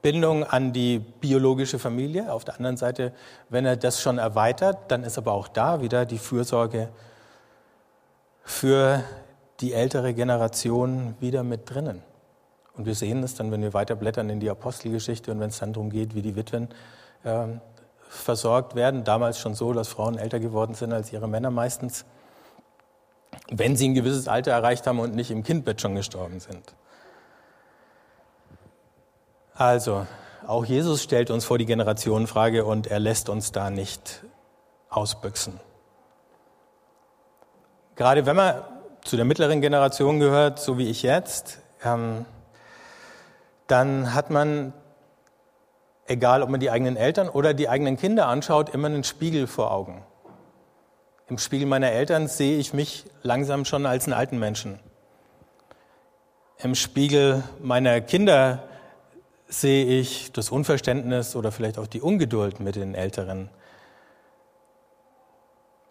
Bindung 0.00 0.44
an 0.44 0.72
die 0.72 1.00
biologische 1.00 1.80
Familie. 1.80 2.32
Auf 2.32 2.44
der 2.44 2.54
anderen 2.54 2.76
Seite, 2.76 3.12
wenn 3.48 3.66
er 3.66 3.76
das 3.76 4.00
schon 4.00 4.18
erweitert, 4.18 4.78
dann 4.92 5.02
ist 5.02 5.18
aber 5.18 5.32
auch 5.32 5.48
da 5.48 5.80
wieder 5.80 6.06
die 6.06 6.18
Fürsorge 6.18 6.88
für 8.44 9.02
die 9.58 9.72
ältere 9.72 10.14
Generation 10.14 11.16
wieder 11.18 11.42
mit 11.42 11.68
drinnen. 11.68 12.00
Und 12.76 12.86
wir 12.86 12.94
sehen 12.94 13.24
es 13.24 13.34
dann, 13.34 13.50
wenn 13.50 13.60
wir 13.60 13.74
weiter 13.74 13.96
blättern 13.96 14.30
in 14.30 14.38
die 14.38 14.50
Apostelgeschichte 14.50 15.32
und 15.32 15.40
wenn 15.40 15.48
es 15.48 15.58
dann 15.58 15.72
darum 15.72 15.90
geht, 15.90 16.14
wie 16.14 16.22
die 16.22 16.36
Witwen 16.36 16.68
äh, 17.24 17.46
versorgt 18.12 18.74
werden. 18.74 19.04
Damals 19.04 19.38
schon 19.38 19.54
so, 19.54 19.72
dass 19.72 19.88
Frauen 19.88 20.18
älter 20.18 20.38
geworden 20.38 20.74
sind 20.74 20.92
als 20.92 21.12
ihre 21.12 21.28
Männer 21.28 21.50
meistens, 21.50 22.04
wenn 23.50 23.76
sie 23.76 23.88
ein 23.88 23.94
gewisses 23.94 24.28
Alter 24.28 24.52
erreicht 24.52 24.86
haben 24.86 25.00
und 25.00 25.14
nicht 25.14 25.30
im 25.30 25.42
Kindbett 25.42 25.80
schon 25.80 25.94
gestorben 25.94 26.38
sind. 26.38 26.74
Also, 29.54 30.06
auch 30.46 30.64
Jesus 30.64 31.02
stellt 31.02 31.30
uns 31.30 31.44
vor 31.44 31.58
die 31.58 31.66
Generationenfrage 31.66 32.64
und 32.64 32.86
er 32.86 32.98
lässt 32.98 33.28
uns 33.28 33.52
da 33.52 33.70
nicht 33.70 34.24
ausbüchsen. 34.90 35.58
Gerade 37.96 38.26
wenn 38.26 38.36
man 38.36 38.62
zu 39.04 39.16
der 39.16 39.24
mittleren 39.24 39.60
Generation 39.60 40.20
gehört, 40.20 40.58
so 40.58 40.78
wie 40.78 40.88
ich 40.88 41.02
jetzt, 41.02 41.58
ähm, 41.84 42.24
dann 43.66 44.14
hat 44.14 44.30
man, 44.30 44.72
egal 46.12 46.42
ob 46.42 46.50
man 46.50 46.60
die 46.60 46.70
eigenen 46.70 46.96
Eltern 46.96 47.28
oder 47.28 47.54
die 47.54 47.68
eigenen 47.68 47.96
Kinder 47.96 48.28
anschaut, 48.28 48.70
immer 48.70 48.86
einen 48.86 49.02
Spiegel 49.02 49.46
vor 49.46 49.72
Augen. 49.72 50.04
Im 51.28 51.38
Spiegel 51.38 51.66
meiner 51.66 51.90
Eltern 51.90 52.28
sehe 52.28 52.58
ich 52.58 52.74
mich 52.74 53.06
langsam 53.22 53.64
schon 53.64 53.86
als 53.86 54.04
einen 54.04 54.12
alten 54.12 54.38
Menschen. 54.38 54.78
Im 56.58 56.74
Spiegel 56.74 57.42
meiner 57.60 58.00
Kinder 58.00 58.62
sehe 59.48 59.84
ich 59.86 60.32
das 60.32 60.50
Unverständnis 60.50 61.34
oder 61.34 61.50
vielleicht 61.50 61.78
auch 61.78 61.86
die 61.86 62.00
Ungeduld 62.00 62.60
mit 62.60 62.76
den 62.76 62.94
Älteren 62.94 63.48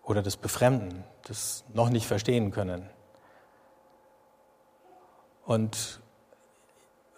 oder 0.03 0.21
das 0.21 0.37
Befremden, 0.37 1.03
das 1.27 1.63
noch 1.73 1.89
nicht 1.89 2.05
verstehen 2.05 2.51
können. 2.51 2.89
Und 5.45 6.00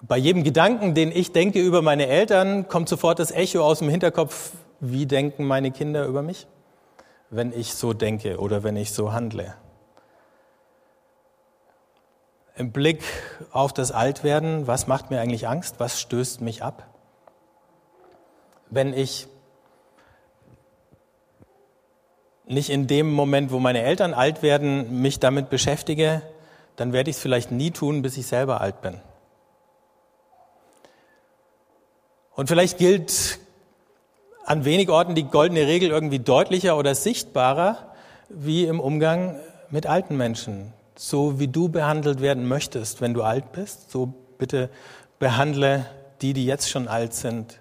bei 0.05 0.17
jedem 0.17 0.43
Gedanken, 0.43 0.93
den 0.93 1.11
ich 1.11 1.31
denke 1.31 1.61
über 1.61 1.81
meine 1.81 2.07
Eltern, 2.07 2.67
kommt 2.67 2.89
sofort 2.89 3.19
das 3.19 3.31
Echo 3.31 3.63
aus 3.63 3.79
dem 3.79 3.87
Hinterkopf, 3.87 4.51
wie 4.81 5.05
denken 5.05 5.45
meine 5.45 5.71
Kinder 5.71 6.05
über 6.05 6.21
mich, 6.21 6.45
wenn 7.29 7.53
ich 7.53 7.73
so 7.73 7.93
denke 7.93 8.37
oder 8.37 8.63
wenn 8.63 8.75
ich 8.75 8.91
so 8.91 9.13
handle. 9.13 9.55
Im 12.57 12.71
Blick 12.71 13.01
auf 13.51 13.71
das 13.71 13.91
Altwerden, 13.91 14.67
was 14.67 14.87
macht 14.87 15.09
mir 15.09 15.21
eigentlich 15.21 15.47
Angst? 15.47 15.75
Was 15.79 15.99
stößt 16.01 16.41
mich 16.41 16.63
ab? 16.63 16.85
Wenn 18.69 18.93
ich 18.93 19.27
nicht 22.45 22.69
in 22.69 22.87
dem 22.87 23.11
Moment, 23.11 23.51
wo 23.51 23.59
meine 23.59 23.81
Eltern 23.81 24.13
alt 24.13 24.43
werden, 24.43 25.01
mich 25.01 25.19
damit 25.19 25.49
beschäftige, 25.49 26.21
dann 26.75 26.91
werde 26.91 27.09
ich 27.09 27.15
es 27.15 27.21
vielleicht 27.21 27.51
nie 27.51 27.71
tun, 27.71 28.01
bis 28.01 28.17
ich 28.17 28.27
selber 28.27 28.59
alt 28.59 28.81
bin. 28.81 28.99
Und 32.35 32.47
vielleicht 32.47 32.77
gilt 32.77 33.39
an 34.45 34.65
wenig 34.65 34.89
Orten 34.89 35.15
die 35.15 35.23
goldene 35.23 35.67
Regel 35.67 35.89
irgendwie 35.89 36.19
deutlicher 36.19 36.77
oder 36.77 36.95
sichtbarer 36.95 37.93
wie 38.29 38.65
im 38.65 38.79
Umgang 38.79 39.39
mit 39.69 39.85
alten 39.85 40.17
Menschen 40.17 40.73
so 40.95 41.39
wie 41.39 41.47
du 41.47 41.69
behandelt 41.69 42.21
werden 42.21 42.47
möchtest, 42.47 43.01
wenn 43.01 43.13
du 43.13 43.23
alt 43.23 43.51
bist, 43.51 43.91
so 43.91 44.13
bitte 44.37 44.69
behandle 45.19 45.85
die, 46.21 46.33
die 46.33 46.45
jetzt 46.45 46.69
schon 46.69 46.87
alt 46.87 47.13
sind, 47.13 47.59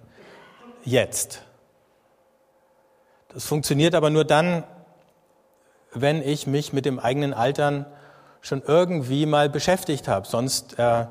jetzt. 0.85 1.43
Das 3.29 3.45
funktioniert 3.47 3.95
aber 3.95 4.11
nur 4.11 4.25
dann, 4.25 4.65
wenn 5.93 6.23
ich 6.23 6.47
mich 6.47 6.73
mit 6.73 6.85
dem 6.85 6.99
eigenen 6.99 7.35
Altern 7.35 7.87
schon 8.41 8.63
irgendwie 8.67 9.27
mal 9.27 9.49
beschäftigt 9.49 10.09
habe. 10.09 10.27
Sonst 10.27 10.79
äh, 10.79 11.07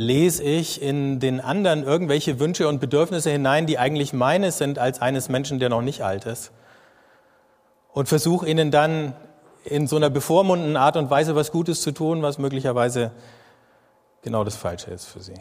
lese 0.00 0.42
ich 0.42 0.80
in 0.80 1.20
den 1.20 1.42
anderen 1.42 1.84
irgendwelche 1.84 2.40
Wünsche 2.40 2.66
und 2.68 2.80
Bedürfnisse 2.80 3.30
hinein, 3.30 3.66
die 3.66 3.78
eigentlich 3.78 4.14
meine 4.14 4.50
sind 4.50 4.78
als 4.78 5.02
eines 5.02 5.28
Menschen, 5.28 5.58
der 5.58 5.68
noch 5.68 5.82
nicht 5.82 6.02
alt 6.02 6.24
ist. 6.24 6.52
Und 7.92 8.08
versuche 8.08 8.48
ihnen 8.48 8.70
dann 8.70 9.14
in 9.62 9.86
so 9.86 9.96
einer 9.96 10.08
bevormundenden 10.08 10.78
Art 10.78 10.96
und 10.96 11.10
Weise 11.10 11.36
was 11.36 11.52
Gutes 11.52 11.82
zu 11.82 11.92
tun, 11.92 12.22
was 12.22 12.38
möglicherweise 12.38 13.10
genau 14.22 14.42
das 14.42 14.56
Falsche 14.56 14.90
ist 14.90 15.04
für 15.04 15.20
sie. 15.20 15.34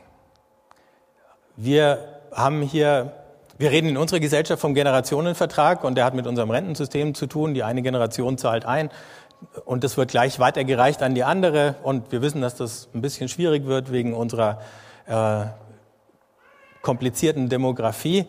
Wir 1.55 2.19
haben 2.33 2.61
hier, 2.61 3.13
wir 3.57 3.71
reden 3.71 3.87
in 3.87 3.97
unserer 3.97 4.19
Gesellschaft 4.19 4.59
vom 4.59 4.73
Generationenvertrag 4.73 5.85
und 5.85 5.95
der 5.95 6.03
hat 6.03 6.15
mit 6.15 6.27
unserem 6.27 6.51
Rentensystem 6.51 7.15
zu 7.15 7.27
tun. 7.27 7.53
Die 7.53 7.63
eine 7.63 7.81
Generation 7.81 8.37
zahlt 8.37 8.65
ein 8.65 8.89
und 9.65 9.83
das 9.83 9.97
wird 9.97 10.11
gleich 10.11 10.39
weitergereicht 10.39 11.01
an 11.01 11.15
die 11.15 11.23
andere 11.23 11.75
und 11.83 12.11
wir 12.11 12.21
wissen, 12.21 12.41
dass 12.41 12.55
das 12.55 12.89
ein 12.93 13.01
bisschen 13.01 13.29
schwierig 13.29 13.65
wird 13.65 13.91
wegen 13.91 14.13
unserer 14.13 14.61
äh, 15.07 15.45
komplizierten 16.81 17.49
Demografie. 17.49 18.25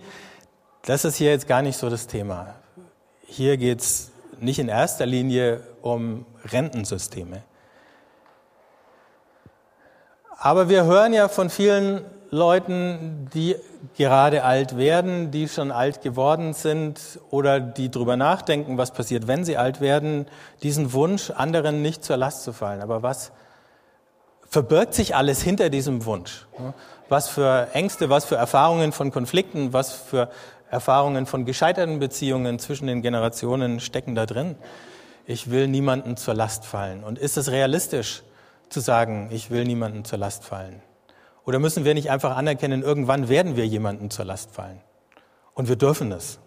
Das 0.82 1.04
ist 1.04 1.16
hier 1.16 1.30
jetzt 1.30 1.46
gar 1.46 1.62
nicht 1.62 1.76
so 1.76 1.90
das 1.90 2.06
Thema. 2.06 2.54
Hier 3.26 3.56
geht's 3.56 4.10
nicht 4.38 4.58
in 4.58 4.68
erster 4.68 5.06
Linie 5.06 5.62
um 5.82 6.24
Rentensysteme. 6.44 7.42
Aber 10.38 10.70
wir 10.70 10.84
hören 10.84 11.12
ja 11.12 11.28
von 11.28 11.50
vielen 11.50 12.02
Leuten, 12.30 13.28
die 13.34 13.56
gerade 13.96 14.44
alt 14.44 14.76
werden, 14.76 15.32
die 15.32 15.48
schon 15.48 15.72
alt 15.72 16.00
geworden 16.00 16.52
sind 16.52 17.18
oder 17.30 17.58
die 17.58 17.90
drüber 17.90 18.16
nachdenken, 18.16 18.78
was 18.78 18.92
passiert, 18.92 19.26
wenn 19.26 19.44
sie 19.44 19.56
alt 19.56 19.80
werden, 19.80 20.26
diesen 20.62 20.92
Wunsch, 20.92 21.30
anderen 21.30 21.82
nicht 21.82 22.04
zur 22.04 22.16
Last 22.16 22.44
zu 22.44 22.52
fallen. 22.52 22.82
Aber 22.82 23.02
was 23.02 23.32
verbirgt 24.48 24.94
sich 24.94 25.16
alles 25.16 25.42
hinter 25.42 25.70
diesem 25.70 26.04
Wunsch? 26.04 26.46
Was 27.08 27.28
für 27.28 27.68
Ängste, 27.72 28.10
was 28.10 28.24
für 28.24 28.36
Erfahrungen 28.36 28.92
von 28.92 29.10
Konflikten, 29.10 29.72
was 29.72 29.92
für 29.92 30.30
Erfahrungen 30.70 31.26
von 31.26 31.44
gescheiterten 31.44 31.98
Beziehungen 31.98 32.60
zwischen 32.60 32.86
den 32.86 33.02
Generationen 33.02 33.80
stecken 33.80 34.14
da 34.14 34.26
drin. 34.26 34.54
Ich 35.26 35.50
will 35.50 35.66
niemanden 35.66 36.16
zur 36.16 36.34
Last 36.34 36.64
fallen. 36.64 37.02
Und 37.02 37.18
ist 37.18 37.36
es 37.36 37.50
realistisch 37.50 38.22
zu 38.68 38.78
sagen, 38.78 39.28
ich 39.32 39.50
will 39.50 39.64
niemanden 39.64 40.04
zur 40.04 40.18
Last 40.18 40.44
fallen? 40.44 40.80
Oder 41.44 41.58
müssen 41.58 41.84
wir 41.84 41.94
nicht 41.94 42.10
einfach 42.10 42.36
anerkennen, 42.36 42.82
irgendwann 42.82 43.28
werden 43.28 43.56
wir 43.56 43.66
jemanden 43.66 44.10
zur 44.10 44.24
Last 44.24 44.52
fallen? 44.52 44.80
Und 45.54 45.68
wir 45.68 45.76
dürfen 45.76 46.12
es. 46.12 46.38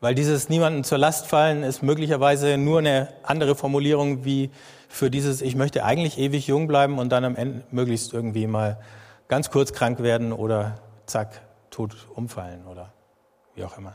Weil 0.00 0.14
dieses 0.14 0.48
niemanden 0.48 0.84
zur 0.84 0.98
Last 0.98 1.26
fallen 1.26 1.64
ist 1.64 1.82
möglicherweise 1.82 2.56
nur 2.56 2.78
eine 2.78 3.08
andere 3.24 3.56
Formulierung 3.56 4.24
wie 4.24 4.50
für 4.88 5.10
dieses 5.10 5.42
ich 5.42 5.56
möchte 5.56 5.84
eigentlich 5.84 6.18
ewig 6.18 6.46
jung 6.46 6.68
bleiben 6.68 6.98
und 6.98 7.10
dann 7.10 7.24
am 7.24 7.34
Ende 7.34 7.64
möglichst 7.72 8.12
irgendwie 8.14 8.46
mal 8.46 8.80
ganz 9.26 9.50
kurz 9.50 9.72
krank 9.72 10.00
werden 10.00 10.32
oder 10.32 10.78
zack, 11.06 11.42
tot 11.70 11.96
umfallen 12.14 12.66
oder 12.66 12.92
wie 13.54 13.64
auch 13.64 13.76
immer. 13.76 13.94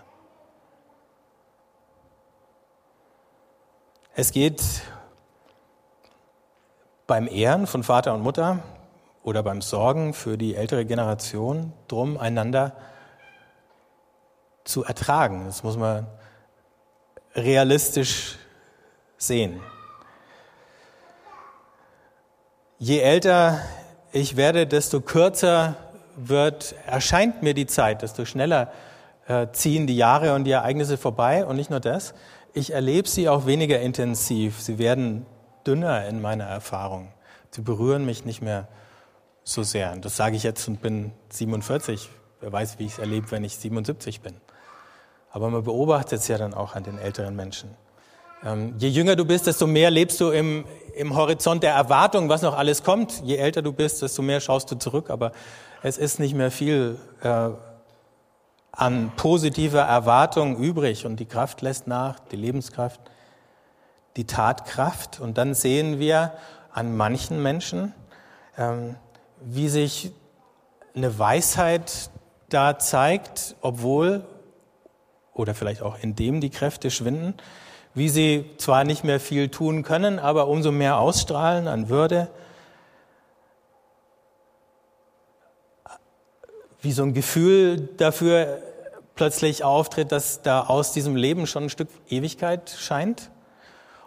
Es 4.13 4.31
geht 4.31 4.61
beim 7.07 7.27
Ehren 7.27 7.67
von 7.67 7.83
Vater 7.83 8.13
und 8.13 8.21
Mutter 8.21 8.59
oder 9.23 9.43
beim 9.43 9.61
Sorgen 9.61 10.13
für 10.13 10.37
die 10.37 10.55
ältere 10.55 10.85
Generation 10.85 11.73
darum, 11.87 12.17
einander 12.17 12.75
zu 14.63 14.83
ertragen. 14.83 15.45
Das 15.45 15.63
muss 15.63 15.77
man 15.77 16.07
realistisch 17.35 18.37
sehen. 19.17 19.61
Je 22.79 22.99
älter 22.99 23.61
ich 24.11 24.35
werde, 24.37 24.67
desto 24.67 25.01
kürzer 25.01 25.75
wird, 26.15 26.75
erscheint 26.85 27.41
mir 27.41 27.53
die 27.53 27.65
Zeit, 27.65 28.03
desto 28.03 28.25
schneller 28.25 28.71
äh, 29.27 29.47
ziehen 29.51 29.87
die 29.87 29.97
Jahre 29.97 30.35
und 30.35 30.43
die 30.43 30.51
Ereignisse 30.51 30.97
vorbei. 30.97 31.45
Und 31.45 31.55
nicht 31.55 31.69
nur 31.69 31.79
das, 31.79 32.13
ich 32.53 32.73
erlebe 32.73 33.07
sie 33.07 33.29
auch 33.29 33.45
weniger 33.45 33.79
intensiv. 33.79 34.61
Sie 34.61 34.77
werden 34.77 35.25
dünner 35.67 36.07
in 36.07 36.21
meiner 36.21 36.45
Erfahrung. 36.45 37.11
Sie 37.51 37.61
berühren 37.61 38.05
mich 38.05 38.25
nicht 38.25 38.41
mehr 38.41 38.67
so 39.43 39.63
sehr. 39.63 39.91
Und 39.91 40.05
das 40.05 40.15
sage 40.17 40.35
ich 40.35 40.43
jetzt 40.43 40.67
und 40.67 40.81
bin 40.81 41.11
47. 41.29 42.09
Wer 42.41 42.51
weiß, 42.51 42.79
wie 42.79 42.85
ich 42.85 42.93
es 42.93 42.99
erlebe, 42.99 43.31
wenn 43.31 43.43
ich 43.43 43.57
77 43.57 44.21
bin. 44.21 44.35
Aber 45.31 45.49
man 45.49 45.63
beobachtet 45.63 46.19
es 46.19 46.27
ja 46.27 46.37
dann 46.37 46.53
auch 46.53 46.75
an 46.75 46.83
den 46.83 46.97
älteren 46.97 47.35
Menschen. 47.35 47.75
Ähm, 48.45 48.75
je 48.77 48.89
jünger 48.89 49.15
du 49.15 49.25
bist, 49.25 49.47
desto 49.47 49.67
mehr 49.67 49.89
lebst 49.89 50.19
du 50.19 50.29
im, 50.29 50.65
im 50.95 51.15
Horizont 51.15 51.63
der 51.63 51.73
Erwartung, 51.73 52.29
was 52.29 52.41
noch 52.41 52.57
alles 52.57 52.83
kommt. 52.83 53.21
Je 53.23 53.37
älter 53.37 53.61
du 53.61 53.71
bist, 53.73 54.01
desto 54.01 54.21
mehr 54.21 54.39
schaust 54.41 54.69
du 54.71 54.75
zurück. 54.75 55.09
Aber 55.09 55.31
es 55.81 55.97
ist 55.97 56.19
nicht 56.19 56.35
mehr 56.35 56.51
viel 56.51 56.97
äh, 57.21 57.49
an 58.71 59.11
positiver 59.15 59.81
Erwartung 59.81 60.57
übrig 60.57 61.05
und 61.05 61.19
die 61.19 61.25
Kraft 61.25 61.61
lässt 61.61 61.87
nach, 61.87 62.19
die 62.19 62.35
Lebenskraft, 62.35 62.99
die 64.17 64.25
Tatkraft. 64.25 65.19
Und 65.19 65.37
dann 65.37 65.53
sehen 65.53 65.99
wir 65.99 66.33
an 66.71 66.95
manchen 66.95 67.41
Menschen, 67.41 67.93
ähm, 68.57 68.95
wie 69.41 69.69
sich 69.69 70.11
eine 70.95 71.17
Weisheit 71.17 72.09
da 72.49 72.77
zeigt, 72.77 73.55
obwohl 73.61 74.23
oder 75.33 75.55
vielleicht 75.55 75.81
auch 75.81 75.97
indem 75.99 76.41
die 76.41 76.49
Kräfte 76.49 76.91
schwinden, 76.91 77.33
wie 77.95 78.09
sie 78.09 78.45
zwar 78.57 78.83
nicht 78.83 79.03
mehr 79.03 79.19
viel 79.19 79.49
tun 79.49 79.83
können, 79.83 80.19
aber 80.19 80.47
umso 80.47 80.71
mehr 80.71 80.97
ausstrahlen 80.97 81.67
an 81.67 81.89
Würde, 81.89 82.29
wie 86.81 86.91
so 86.91 87.03
ein 87.03 87.13
Gefühl 87.13 87.89
dafür 87.97 88.61
plötzlich 89.15 89.63
auftritt, 89.63 90.11
dass 90.11 90.41
da 90.41 90.61
aus 90.61 90.91
diesem 90.91 91.15
Leben 91.15 91.47
schon 91.47 91.63
ein 91.63 91.69
Stück 91.69 91.89
Ewigkeit 92.09 92.75
scheint. 92.77 93.31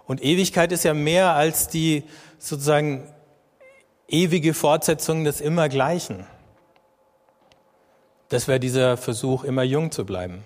Und 0.06 0.22
Ewigkeit 0.22 0.72
ist 0.72 0.84
ja 0.84 0.94
mehr 0.94 1.34
als 1.34 1.68
die 1.68 2.04
sozusagen 2.38 3.12
ewige 4.08 4.54
Fortsetzung 4.54 5.24
des 5.24 5.40
Immergleichen. 5.40 6.26
Das 8.28 8.48
wäre 8.48 8.60
dieser 8.60 8.96
Versuch, 8.96 9.44
immer 9.44 9.62
jung 9.62 9.90
zu 9.90 10.04
bleiben. 10.04 10.44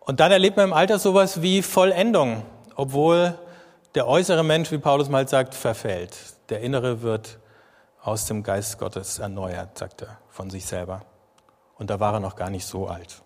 Und 0.00 0.20
dann 0.20 0.30
erlebt 0.30 0.56
man 0.56 0.66
im 0.66 0.72
Alter 0.72 0.98
sowas 0.98 1.42
wie 1.42 1.62
Vollendung, 1.62 2.44
obwohl 2.76 3.36
der 3.94 4.06
äußere 4.06 4.44
Mensch, 4.44 4.70
wie 4.70 4.78
Paulus 4.78 5.08
mal 5.08 5.26
sagt, 5.26 5.54
verfällt. 5.54 6.16
Der 6.48 6.60
innere 6.60 7.02
wird 7.02 7.38
aus 8.02 8.26
dem 8.26 8.42
Geist 8.42 8.78
Gottes 8.78 9.18
erneuert, 9.18 9.76
sagt 9.76 10.02
er 10.02 10.18
von 10.28 10.48
sich 10.48 10.64
selber. 10.64 11.02
Und 11.76 11.90
da 11.90 11.98
war 11.98 12.14
er 12.14 12.20
noch 12.20 12.36
gar 12.36 12.50
nicht 12.50 12.66
so 12.66 12.86
alt. 12.86 13.22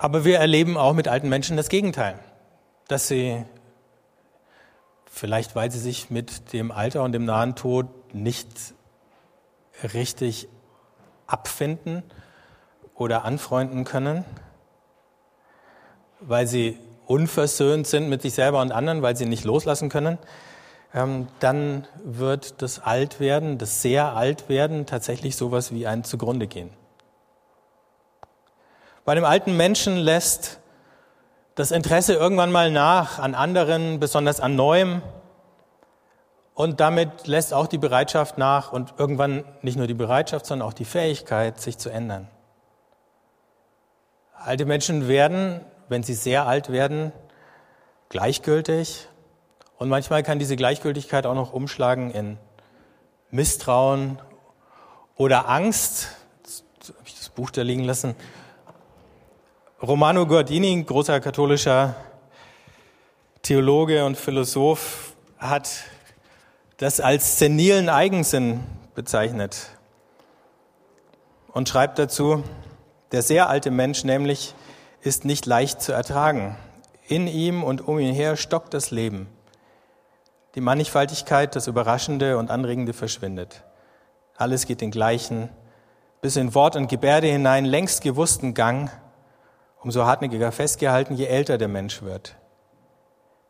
Aber 0.00 0.24
wir 0.24 0.38
erleben 0.38 0.76
auch 0.76 0.94
mit 0.94 1.08
alten 1.08 1.28
Menschen 1.28 1.56
das 1.56 1.68
Gegenteil, 1.68 2.20
dass 2.86 3.08
sie 3.08 3.44
vielleicht, 5.10 5.56
weil 5.56 5.72
sie 5.72 5.80
sich 5.80 6.08
mit 6.08 6.52
dem 6.52 6.70
Alter 6.70 7.02
und 7.02 7.10
dem 7.10 7.24
nahen 7.24 7.56
Tod 7.56 7.88
nicht 8.14 8.48
richtig 9.92 10.48
abfinden 11.26 12.04
oder 12.94 13.24
anfreunden 13.24 13.82
können, 13.82 14.24
weil 16.20 16.46
sie 16.46 16.78
unversöhnt 17.06 17.88
sind 17.88 18.08
mit 18.08 18.22
sich 18.22 18.34
selber 18.34 18.60
und 18.60 18.70
anderen, 18.70 19.02
weil 19.02 19.16
sie 19.16 19.26
nicht 19.26 19.44
loslassen 19.44 19.88
können, 19.88 20.18
ähm, 20.94 21.26
dann 21.40 21.88
wird 22.04 22.62
das 22.62 22.78
Altwerden, 22.78 23.58
das 23.58 23.82
sehr 23.82 24.14
Altwerden 24.14 24.86
tatsächlich 24.86 25.34
sowas 25.34 25.72
wie 25.72 25.88
ein 25.88 26.04
zugrunde 26.04 26.46
gehen. 26.46 26.70
Bei 29.08 29.14
dem 29.14 29.24
alten 29.24 29.56
Menschen 29.56 29.96
lässt 29.96 30.60
das 31.54 31.70
Interesse 31.70 32.12
irgendwann 32.12 32.52
mal 32.52 32.70
nach 32.70 33.18
an 33.18 33.34
anderen, 33.34 34.00
besonders 34.00 34.38
an 34.38 34.54
Neuem. 34.54 35.00
Und 36.52 36.80
damit 36.80 37.26
lässt 37.26 37.54
auch 37.54 37.68
die 37.68 37.78
Bereitschaft 37.78 38.36
nach 38.36 38.70
und 38.70 38.92
irgendwann 38.98 39.46
nicht 39.62 39.78
nur 39.78 39.86
die 39.86 39.94
Bereitschaft, 39.94 40.44
sondern 40.44 40.68
auch 40.68 40.74
die 40.74 40.84
Fähigkeit, 40.84 41.58
sich 41.58 41.78
zu 41.78 41.88
ändern. 41.88 42.28
Alte 44.34 44.66
Menschen 44.66 45.08
werden 45.08 45.62
wenn 45.88 46.02
sie 46.02 46.12
sehr 46.12 46.46
alt 46.46 46.70
werden, 46.70 47.10
gleichgültig. 48.10 49.08
Und 49.78 49.88
manchmal 49.88 50.22
kann 50.22 50.38
diese 50.38 50.54
Gleichgültigkeit 50.54 51.24
auch 51.24 51.34
noch 51.34 51.54
umschlagen 51.54 52.10
in 52.10 52.36
Misstrauen 53.30 54.18
oder 55.16 55.48
Angst. 55.48 56.08
Habe 56.82 57.06
ich 57.06 57.16
das 57.16 57.30
Buch 57.30 57.50
da 57.50 57.62
liegen 57.62 57.84
lassen. 57.84 58.14
Romano 59.80 60.26
Guardini, 60.26 60.82
großer 60.82 61.20
katholischer 61.20 61.94
Theologe 63.42 64.04
und 64.04 64.16
Philosoph, 64.16 65.14
hat 65.38 65.68
das 66.78 66.98
als 66.98 67.38
senilen 67.38 67.88
Eigensinn 67.88 68.64
bezeichnet 68.96 69.68
und 71.52 71.68
schreibt 71.68 72.00
dazu, 72.00 72.42
der 73.12 73.22
sehr 73.22 73.48
alte 73.48 73.70
Mensch 73.70 74.02
nämlich 74.02 74.52
ist 75.00 75.24
nicht 75.24 75.46
leicht 75.46 75.80
zu 75.80 75.92
ertragen. 75.92 76.56
In 77.06 77.28
ihm 77.28 77.62
und 77.62 77.86
um 77.86 78.00
ihn 78.00 78.12
her 78.12 78.36
stockt 78.36 78.74
das 78.74 78.90
Leben. 78.90 79.28
Die 80.56 80.60
Mannigfaltigkeit, 80.60 81.54
das 81.54 81.68
Überraschende 81.68 82.36
und 82.36 82.50
Anregende 82.50 82.94
verschwindet. 82.94 83.62
Alles 84.36 84.66
geht 84.66 84.80
den 84.80 84.90
gleichen, 84.90 85.50
bis 86.20 86.34
in 86.34 86.52
Wort 86.56 86.74
und 86.74 86.88
Gebärde 86.88 87.28
hinein 87.28 87.64
längst 87.64 88.02
gewussten 88.02 88.54
Gang, 88.54 88.90
umso 89.82 90.04
hartnäckiger 90.04 90.52
festgehalten, 90.52 91.14
je 91.14 91.26
älter 91.26 91.58
der 91.58 91.68
Mensch 91.68 92.02
wird. 92.02 92.36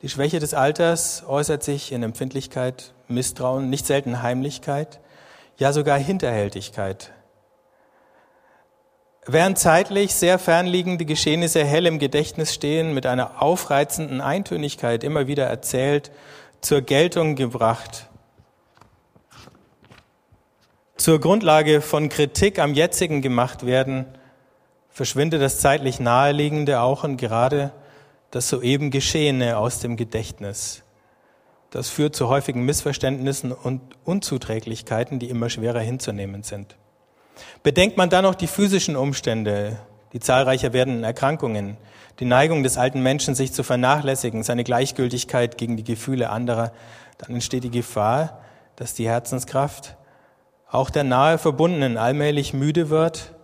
Die 0.02 0.08
Schwäche 0.08 0.38
des 0.38 0.54
Alters 0.54 1.24
äußert 1.26 1.62
sich 1.62 1.92
in 1.92 2.02
Empfindlichkeit, 2.02 2.94
Misstrauen, 3.08 3.70
nicht 3.70 3.86
selten 3.86 4.22
Heimlichkeit, 4.22 5.00
ja 5.56 5.72
sogar 5.72 5.98
Hinterhältigkeit, 5.98 7.12
Während 9.30 9.58
zeitlich 9.58 10.14
sehr 10.14 10.38
fernliegende 10.38 11.04
Geschehnisse 11.04 11.62
hell 11.62 11.84
im 11.84 11.98
Gedächtnis 11.98 12.54
stehen, 12.54 12.94
mit 12.94 13.04
einer 13.04 13.42
aufreizenden 13.42 14.22
Eintönigkeit 14.22 15.04
immer 15.04 15.26
wieder 15.26 15.44
erzählt, 15.44 16.10
zur 16.62 16.80
Geltung 16.80 17.36
gebracht, 17.36 18.08
zur 20.96 21.20
Grundlage 21.20 21.82
von 21.82 22.08
Kritik 22.08 22.58
am 22.58 22.72
Jetzigen 22.72 23.20
gemacht 23.20 23.66
werden, 23.66 24.06
verschwindet 24.98 25.40
das 25.40 25.60
zeitlich 25.60 26.00
Naheliegende 26.00 26.80
auch 26.80 27.04
und 27.04 27.18
gerade 27.18 27.70
das 28.32 28.48
soeben 28.48 28.90
Geschehene 28.90 29.56
aus 29.56 29.78
dem 29.78 29.96
Gedächtnis. 29.96 30.82
Das 31.70 31.88
führt 31.88 32.16
zu 32.16 32.28
häufigen 32.28 32.64
Missverständnissen 32.64 33.52
und 33.52 33.80
Unzuträglichkeiten, 34.04 35.20
die 35.20 35.30
immer 35.30 35.50
schwerer 35.50 35.78
hinzunehmen 35.78 36.42
sind. 36.42 36.74
Bedenkt 37.62 37.96
man 37.96 38.10
dann 38.10 38.24
noch 38.24 38.34
die 38.34 38.48
physischen 38.48 38.96
Umstände, 38.96 39.78
die 40.12 40.18
zahlreicher 40.18 40.72
werdenden 40.72 41.04
Erkrankungen, 41.04 41.76
die 42.18 42.24
Neigung 42.24 42.64
des 42.64 42.76
alten 42.76 43.00
Menschen, 43.00 43.36
sich 43.36 43.52
zu 43.52 43.62
vernachlässigen, 43.62 44.42
seine 44.42 44.64
Gleichgültigkeit 44.64 45.56
gegen 45.58 45.76
die 45.76 45.84
Gefühle 45.84 46.30
anderer, 46.30 46.72
dann 47.18 47.34
entsteht 47.34 47.62
die 47.62 47.70
Gefahr, 47.70 48.40
dass 48.74 48.94
die 48.94 49.06
Herzenskraft 49.06 49.96
auch 50.68 50.90
der 50.90 51.04
nahe 51.04 51.38
Verbundenen 51.38 51.98
allmählich 51.98 52.52
müde 52.52 52.90
wird 52.90 53.37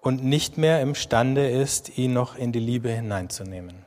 und 0.00 0.24
nicht 0.24 0.56
mehr 0.58 0.80
imstande 0.80 1.48
ist, 1.48 1.98
ihn 1.98 2.12
noch 2.12 2.36
in 2.36 2.52
die 2.52 2.60
Liebe 2.60 2.90
hineinzunehmen. 2.90 3.84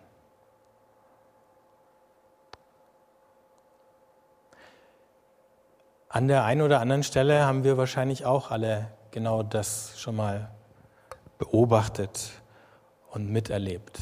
An 6.09 6.27
der 6.27 6.43
einen 6.43 6.61
oder 6.61 6.79
anderen 6.79 7.01
Stelle 7.01 7.43
haben 7.45 7.63
wir 7.63 7.77
wahrscheinlich 7.77 8.25
auch 8.25 8.51
alle 8.51 8.91
genau 9.09 9.41
das 9.41 9.99
schon 9.99 10.15
mal 10.15 10.51
beobachtet 11.39 12.29
und 13.09 13.31
miterlebt. 13.31 13.99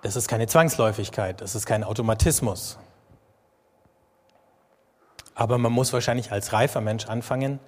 Das 0.00 0.16
ist 0.16 0.28
keine 0.28 0.46
Zwangsläufigkeit, 0.46 1.40
das 1.40 1.54
ist 1.54 1.66
kein 1.66 1.84
Automatismus. 1.84 2.78
Aber 5.36 5.58
man 5.58 5.70
muss 5.70 5.92
wahrscheinlich 5.92 6.32
als 6.32 6.54
reifer 6.54 6.80
Mensch 6.80 7.06
anfangen, 7.06 7.60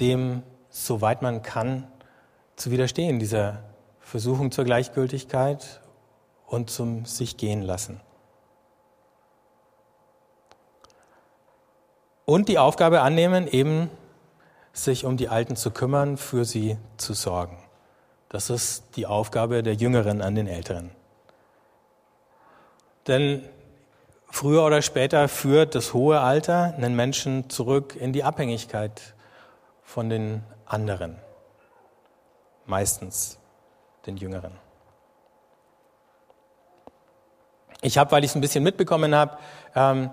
dem, 0.00 0.42
soweit 0.68 1.22
man 1.22 1.42
kann, 1.42 1.86
zu 2.56 2.72
widerstehen, 2.72 3.20
dieser 3.20 3.62
Versuchung 4.00 4.50
zur 4.50 4.64
Gleichgültigkeit 4.64 5.80
und 6.46 6.68
zum 6.68 7.06
sich 7.06 7.36
gehen 7.36 7.62
lassen. 7.62 8.00
Und 12.24 12.48
die 12.48 12.58
Aufgabe 12.58 13.02
annehmen, 13.02 13.46
eben 13.46 13.88
sich 14.72 15.04
um 15.04 15.16
die 15.16 15.28
Alten 15.28 15.54
zu 15.54 15.70
kümmern, 15.70 16.16
für 16.16 16.44
sie 16.44 16.76
zu 16.96 17.14
sorgen. 17.14 17.56
Das 18.28 18.50
ist 18.50 18.96
die 18.96 19.06
Aufgabe 19.06 19.62
der 19.62 19.74
Jüngeren 19.74 20.22
an 20.22 20.34
den 20.34 20.48
Älteren. 20.48 20.90
Denn 23.06 23.48
früher 24.28 24.64
oder 24.64 24.82
später 24.82 25.28
führt 25.28 25.74
das 25.74 25.94
hohe 25.94 26.20
Alter 26.20 26.74
einen 26.76 26.94
Menschen 26.96 27.48
zurück 27.50 27.96
in 27.96 28.12
die 28.12 28.24
Abhängigkeit 28.24 29.14
von 29.82 30.08
den 30.08 30.42
anderen. 30.66 31.16
Meistens 32.66 33.38
den 34.06 34.16
Jüngeren. 34.16 34.52
Ich 37.82 37.98
habe, 37.98 38.10
weil 38.10 38.24
ich 38.24 38.30
es 38.30 38.34
ein 38.34 38.40
bisschen 38.40 38.64
mitbekommen 38.64 39.14
habe, 39.14 39.38
ähm, 39.74 40.10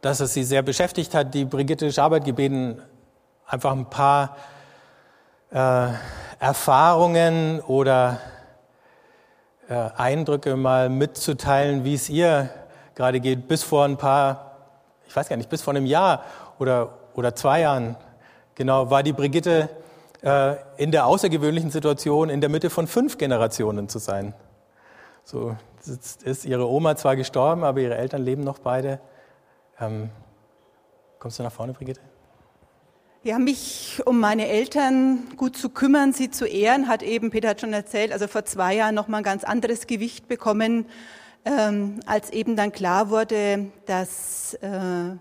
dass 0.00 0.20
es 0.20 0.34
sie 0.34 0.44
sehr 0.44 0.62
beschäftigt 0.62 1.14
hat, 1.14 1.34
die 1.34 1.44
Brigitte 1.44 1.92
Schabert 1.92 2.24
gebeten, 2.24 2.82
einfach 3.46 3.72
ein 3.72 3.90
paar 3.90 4.36
äh, 5.50 5.88
Erfahrungen 6.38 7.60
oder 7.60 8.18
äh, 9.68 9.74
Eindrücke 9.74 10.56
mal 10.56 10.88
mitzuteilen, 10.88 11.84
wie 11.84 11.94
es 11.94 12.08
ihr 12.08 12.50
gerade 12.94 13.20
geht. 13.20 13.48
Bis 13.48 13.62
vor 13.62 13.84
ein 13.84 13.96
paar, 13.96 14.56
ich 15.06 15.14
weiß 15.14 15.28
gar 15.28 15.36
nicht, 15.36 15.50
bis 15.50 15.62
vor 15.62 15.74
einem 15.74 15.86
Jahr 15.86 16.24
oder, 16.58 16.98
oder 17.14 17.34
zwei 17.34 17.60
Jahren 17.60 17.96
genau, 18.54 18.90
war 18.90 19.02
die 19.02 19.12
Brigitte 19.12 19.68
äh, 20.22 20.56
in 20.76 20.92
der 20.92 21.06
außergewöhnlichen 21.06 21.70
Situation, 21.70 22.30
in 22.30 22.40
der 22.40 22.50
Mitte 22.50 22.70
von 22.70 22.86
fünf 22.86 23.18
Generationen 23.18 23.88
zu 23.88 23.98
sein. 23.98 24.34
So 25.24 25.56
ist 26.24 26.44
ihre 26.44 26.68
Oma 26.68 26.96
zwar 26.96 27.16
gestorben, 27.16 27.64
aber 27.64 27.80
ihre 27.80 27.96
Eltern 27.96 28.22
leben 28.22 28.44
noch 28.44 28.58
beide. 28.58 29.00
Ähm, 29.80 30.10
kommst 31.18 31.38
du 31.38 31.42
nach 31.42 31.52
vorne, 31.52 31.72
Brigitte? 31.72 32.00
Ja, 33.24 33.38
mich 33.38 34.02
um 34.04 34.18
meine 34.18 34.48
Eltern 34.48 35.28
gut 35.36 35.56
zu 35.56 35.70
kümmern, 35.70 36.12
sie 36.12 36.30
zu 36.30 36.44
ehren, 36.44 36.88
hat 36.88 37.04
eben, 37.04 37.30
Peter 37.30 37.50
hat 37.50 37.60
schon 37.60 37.72
erzählt, 37.72 38.12
also 38.12 38.26
vor 38.26 38.44
zwei 38.44 38.74
Jahren 38.74 38.96
nochmal 38.96 39.20
ein 39.20 39.24
ganz 39.24 39.44
anderes 39.44 39.86
Gewicht 39.86 40.26
bekommen, 40.26 40.86
ähm, 41.44 42.00
als 42.06 42.30
eben 42.30 42.56
dann 42.56 42.72
klar 42.72 43.10
wurde, 43.10 43.70
dass 43.86 44.54
äh, 44.54 45.16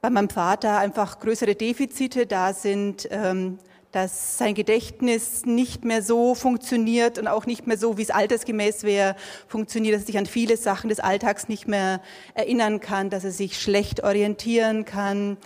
bei 0.00 0.10
meinem 0.10 0.30
Vater 0.30 0.78
einfach 0.78 1.18
größere 1.20 1.54
Defizite 1.54 2.26
da 2.26 2.52
sind, 2.52 3.08
ähm, 3.10 3.58
dass 3.92 4.36
sein 4.36 4.54
Gedächtnis 4.54 5.46
nicht 5.46 5.84
mehr 5.84 6.02
so 6.02 6.34
funktioniert 6.34 7.18
und 7.18 7.28
auch 7.28 7.46
nicht 7.46 7.66
mehr 7.66 7.78
so, 7.78 7.96
wie 7.96 8.02
es 8.02 8.10
altersgemäß 8.10 8.82
wäre, 8.82 9.16
funktioniert, 9.48 9.94
dass 9.94 10.02
er 10.02 10.06
sich 10.06 10.18
an 10.18 10.26
viele 10.26 10.56
Sachen 10.56 10.90
des 10.90 11.00
Alltags 11.00 11.48
nicht 11.48 11.66
mehr 11.66 12.00
erinnern 12.34 12.80
kann, 12.80 13.10
dass 13.10 13.24
er 13.24 13.30
sich 13.30 13.60
schlecht 13.60 14.04
orientieren 14.04 14.84
kann, 14.84 15.38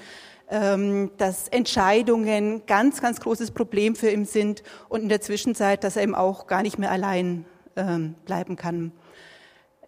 ähm, 0.51 1.13
dass 1.17 1.47
Entscheidungen 1.49 2.67
ganz, 2.67 3.01
ganz 3.01 3.21
großes 3.21 3.53
Problem 3.53 3.95
für 3.95 4.11
ihn 4.11 4.25
sind 4.25 4.63
und 4.89 5.03
in 5.03 5.09
der 5.09 5.21
Zwischenzeit, 5.21 5.85
dass 5.85 5.97
er 5.97 6.03
eben 6.03 6.17
auch 6.17 6.49
gar 6.49 6.63
nicht 6.63 6.79
mehr 6.79 6.91
allein 6.91 7.45
ähm, 7.77 8.15
bleiben 8.25 8.57
kann. 8.57 8.93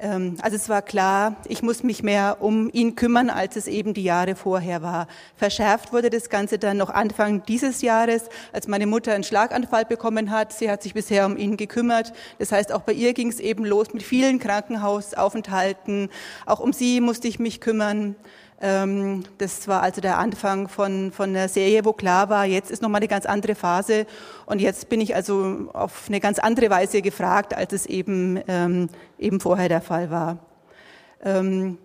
Ähm, 0.03 0.37
also 0.43 0.57
es 0.57 0.69
war 0.69 0.83
klar, 0.83 1.37
ich 1.47 1.62
muss 1.62 1.85
mich 1.85 2.03
mehr 2.03 2.38
um 2.41 2.69
ihn 2.73 2.97
kümmern, 2.97 3.31
als 3.31 3.55
es 3.55 3.69
eben 3.69 3.95
die 3.95 4.03
Jahre 4.03 4.35
vorher 4.35 4.83
war. 4.83 5.07
Verschärft 5.37 5.93
wurde 5.93 6.11
das 6.11 6.29
Ganze 6.29 6.59
dann 6.59 6.77
noch 6.77 6.91
Anfang 6.91 7.45
dieses 7.47 7.83
Jahres, 7.83 8.25
als 8.53 8.67
meine 8.67 8.87
Mutter 8.87 9.15
einen 9.15 9.23
Schlaganfall 9.23 9.85
bekommen 9.85 10.31
hat. 10.31 10.53
Sie 10.53 10.69
hat 10.69 10.83
sich 10.83 10.93
bisher 10.93 11.25
um 11.25 11.37
ihn 11.37 11.57
gekümmert. 11.57 12.12
Das 12.41 12.51
heißt, 12.51 12.73
auch 12.73 12.83
bei 12.83 12.93
ihr 12.93 13.15
ging 13.15 13.29
es 13.29 13.38
eben 13.38 13.65
los 13.65 13.95
mit 13.95 14.03
vielen 14.03 14.41
Krankenhausaufenthalten. 14.41 16.11
Auch 16.47 16.59
um 16.59 16.73
sie 16.73 17.01
musste 17.01 17.29
ich 17.29 17.38
mich 17.38 17.61
kümmern. 17.61 18.17
Ähm, 18.64 19.25
das 19.38 19.66
war 19.66 19.83
also 19.83 20.01
der 20.01 20.18
Anfang 20.18 20.68
von, 20.68 21.11
von 21.11 21.35
der 21.35 21.48
Serie, 21.48 21.85
wo 21.85 21.92
klar 21.92 22.29
war, 22.29 22.44
jetzt 22.46 22.70
ist 22.70 22.81
nochmal 22.81 23.01
eine 23.01 23.09
ganz 23.09 23.27
andere 23.27 23.57
Phase 23.57 24.07
und 24.46 24.61
jetzt 24.61 24.88
bin 24.88 25.01
ich 25.01 25.16
also 25.16 25.68
auf 25.72 26.05
eine 26.07 26.20
ganz 26.20 26.38
andere 26.38 26.70
Weise 26.70 27.03
gefragt, 27.03 27.55
als 27.55 27.72
es 27.72 27.87
eben, 27.87 28.40
ähm, 28.46 28.88
eben 29.18 29.40
vorher 29.40 29.68
der 29.68 29.81
Fall 29.81 30.12
war. 30.12 30.38
Ähm, 31.25 31.77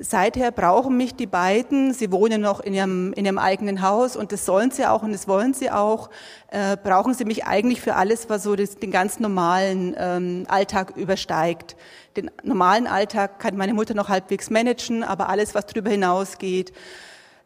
seither 0.00 0.50
brauchen 0.50 0.96
mich 0.96 1.14
die 1.14 1.26
beiden, 1.26 1.92
sie 1.92 2.10
wohnen 2.10 2.40
noch 2.40 2.60
in 2.60 2.74
ihrem, 2.74 3.12
in 3.12 3.24
ihrem 3.24 3.38
eigenen 3.38 3.82
Haus 3.82 4.16
und 4.16 4.32
das 4.32 4.44
sollen 4.44 4.70
sie 4.70 4.86
auch 4.86 5.02
und 5.02 5.12
das 5.12 5.28
wollen 5.28 5.54
sie 5.54 5.70
auch, 5.70 6.10
äh, 6.50 6.76
brauchen 6.76 7.14
sie 7.14 7.24
mich 7.24 7.44
eigentlich 7.44 7.80
für 7.80 7.94
alles, 7.94 8.28
was 8.28 8.42
so 8.42 8.56
das, 8.56 8.76
den 8.76 8.90
ganz 8.90 9.20
normalen 9.20 9.94
ähm, 9.98 10.44
Alltag 10.48 10.96
übersteigt. 10.96 11.76
Den 12.16 12.30
normalen 12.42 12.86
Alltag 12.86 13.38
kann 13.38 13.56
meine 13.56 13.74
Mutter 13.74 13.94
noch 13.94 14.08
halbwegs 14.08 14.50
managen, 14.50 15.04
aber 15.04 15.28
alles, 15.28 15.54
was 15.54 15.66
darüber 15.66 15.90
hinausgeht, 15.90 16.72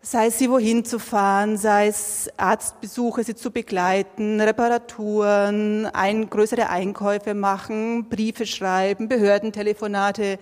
sei 0.00 0.26
es 0.26 0.38
sie 0.38 0.50
wohin 0.50 0.84
zu 0.84 0.98
fahren, 0.98 1.56
sei 1.56 1.88
es 1.88 2.30
Arztbesuche, 2.36 3.24
sie 3.24 3.34
zu 3.34 3.50
begleiten, 3.50 4.40
Reparaturen, 4.40 5.86
ein, 5.86 6.30
größere 6.30 6.68
Einkäufe 6.70 7.34
machen, 7.34 8.08
Briefe 8.08 8.46
schreiben, 8.46 9.08
Behördentelefonate, 9.08 10.38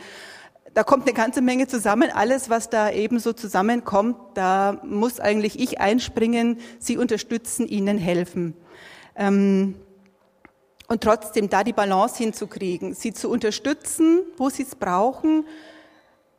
da 0.77 0.85
kommt 0.85 1.05
eine 1.05 1.15
ganze 1.15 1.41
Menge 1.41 1.67
zusammen. 1.67 2.11
Alles, 2.12 2.51
was 2.51 2.69
da 2.69 2.91
eben 2.91 3.19
so 3.19 3.33
zusammenkommt, 3.33 4.19
da 4.35 4.79
muss 4.85 5.21
eigentlich 5.21 5.59
ich 5.59 5.81
einspringen, 5.81 6.59
sie 6.79 6.99
unterstützen, 6.99 7.67
ihnen 7.67 7.97
helfen. 7.97 8.53
Ähm, 9.15 9.77
und 10.87 11.03
trotzdem 11.03 11.49
da 11.49 11.65
die 11.65 11.73
Balance 11.73 12.19
hinzukriegen, 12.19 12.93
sie 12.93 13.15
zu 13.15 13.31
unterstützen, 13.31 14.21
wo 14.37 14.51
sie 14.51 14.65
es 14.65 14.75
brauchen, 14.75 15.47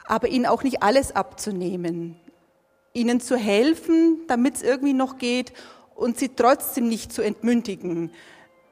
aber 0.05 0.27
ihnen 0.27 0.45
auch 0.45 0.61
nicht 0.61 0.83
alles 0.83 1.15
abzunehmen, 1.15 2.15
ihnen 2.93 3.19
zu 3.19 3.37
helfen, 3.37 4.19
damit 4.27 4.57
es 4.57 4.61
irgendwie 4.61 4.93
noch 4.93 5.17
geht 5.17 5.51
und 5.95 6.19
sie 6.19 6.29
trotzdem 6.29 6.87
nicht 6.87 7.11
zu 7.11 7.23
entmündigen. 7.23 8.11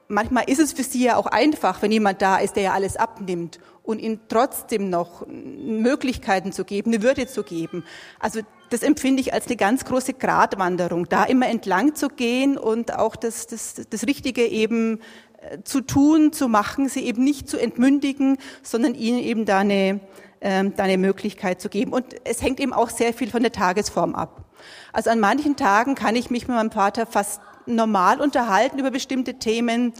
Manchmal 0.08 0.48
ist 0.48 0.60
es 0.60 0.72
für 0.72 0.84
sie 0.84 1.04
ja 1.04 1.16
auch 1.16 1.26
einfach, 1.26 1.82
wenn 1.82 1.90
jemand 1.90 2.22
da 2.22 2.38
ist, 2.38 2.54
der 2.54 2.62
ja 2.62 2.72
alles 2.72 2.96
abnimmt 2.96 3.58
und 3.82 4.00
ihnen 4.00 4.20
trotzdem 4.28 4.88
noch 4.88 5.26
Möglichkeiten 5.26 6.52
zu 6.52 6.64
geben, 6.64 6.92
eine 6.92 7.02
Würde 7.02 7.26
zu 7.26 7.42
geben. 7.42 7.84
Also 8.20 8.40
das 8.70 8.82
empfinde 8.82 9.20
ich 9.20 9.32
als 9.32 9.46
eine 9.46 9.56
ganz 9.56 9.84
große 9.84 10.14
Gratwanderung, 10.14 11.08
da 11.08 11.24
immer 11.24 11.48
entlang 11.48 11.94
zu 11.94 12.08
gehen 12.08 12.58
und 12.58 12.94
auch 12.94 13.16
das, 13.16 13.46
das, 13.46 13.74
das 13.88 14.06
Richtige 14.06 14.46
eben 14.46 15.00
äh, 15.40 15.62
zu 15.62 15.80
tun, 15.80 16.32
zu 16.32 16.48
machen, 16.48 16.88
sie 16.88 17.04
eben 17.04 17.22
nicht 17.22 17.48
zu 17.48 17.58
entmündigen, 17.58 18.38
sondern 18.62 18.94
ihnen 18.94 19.18
eben 19.18 19.44
da 19.44 19.58
eine, 19.58 20.00
ähm, 20.40 20.74
da 20.76 20.84
eine 20.84 20.98
Möglichkeit 20.98 21.60
zu 21.60 21.68
geben. 21.68 21.92
Und 21.92 22.14
es 22.24 22.42
hängt 22.42 22.60
eben 22.60 22.72
auch 22.72 22.90
sehr 22.90 23.12
viel 23.12 23.30
von 23.30 23.42
der 23.42 23.52
Tagesform 23.52 24.14
ab. 24.14 24.44
Also 24.92 25.10
an 25.10 25.20
manchen 25.20 25.56
Tagen 25.56 25.94
kann 25.94 26.16
ich 26.16 26.30
mich 26.30 26.48
mit 26.48 26.56
meinem 26.56 26.72
Vater 26.72 27.06
fast 27.06 27.40
normal 27.66 28.20
unterhalten 28.20 28.78
über 28.78 28.90
bestimmte 28.90 29.34
Themen. 29.34 29.92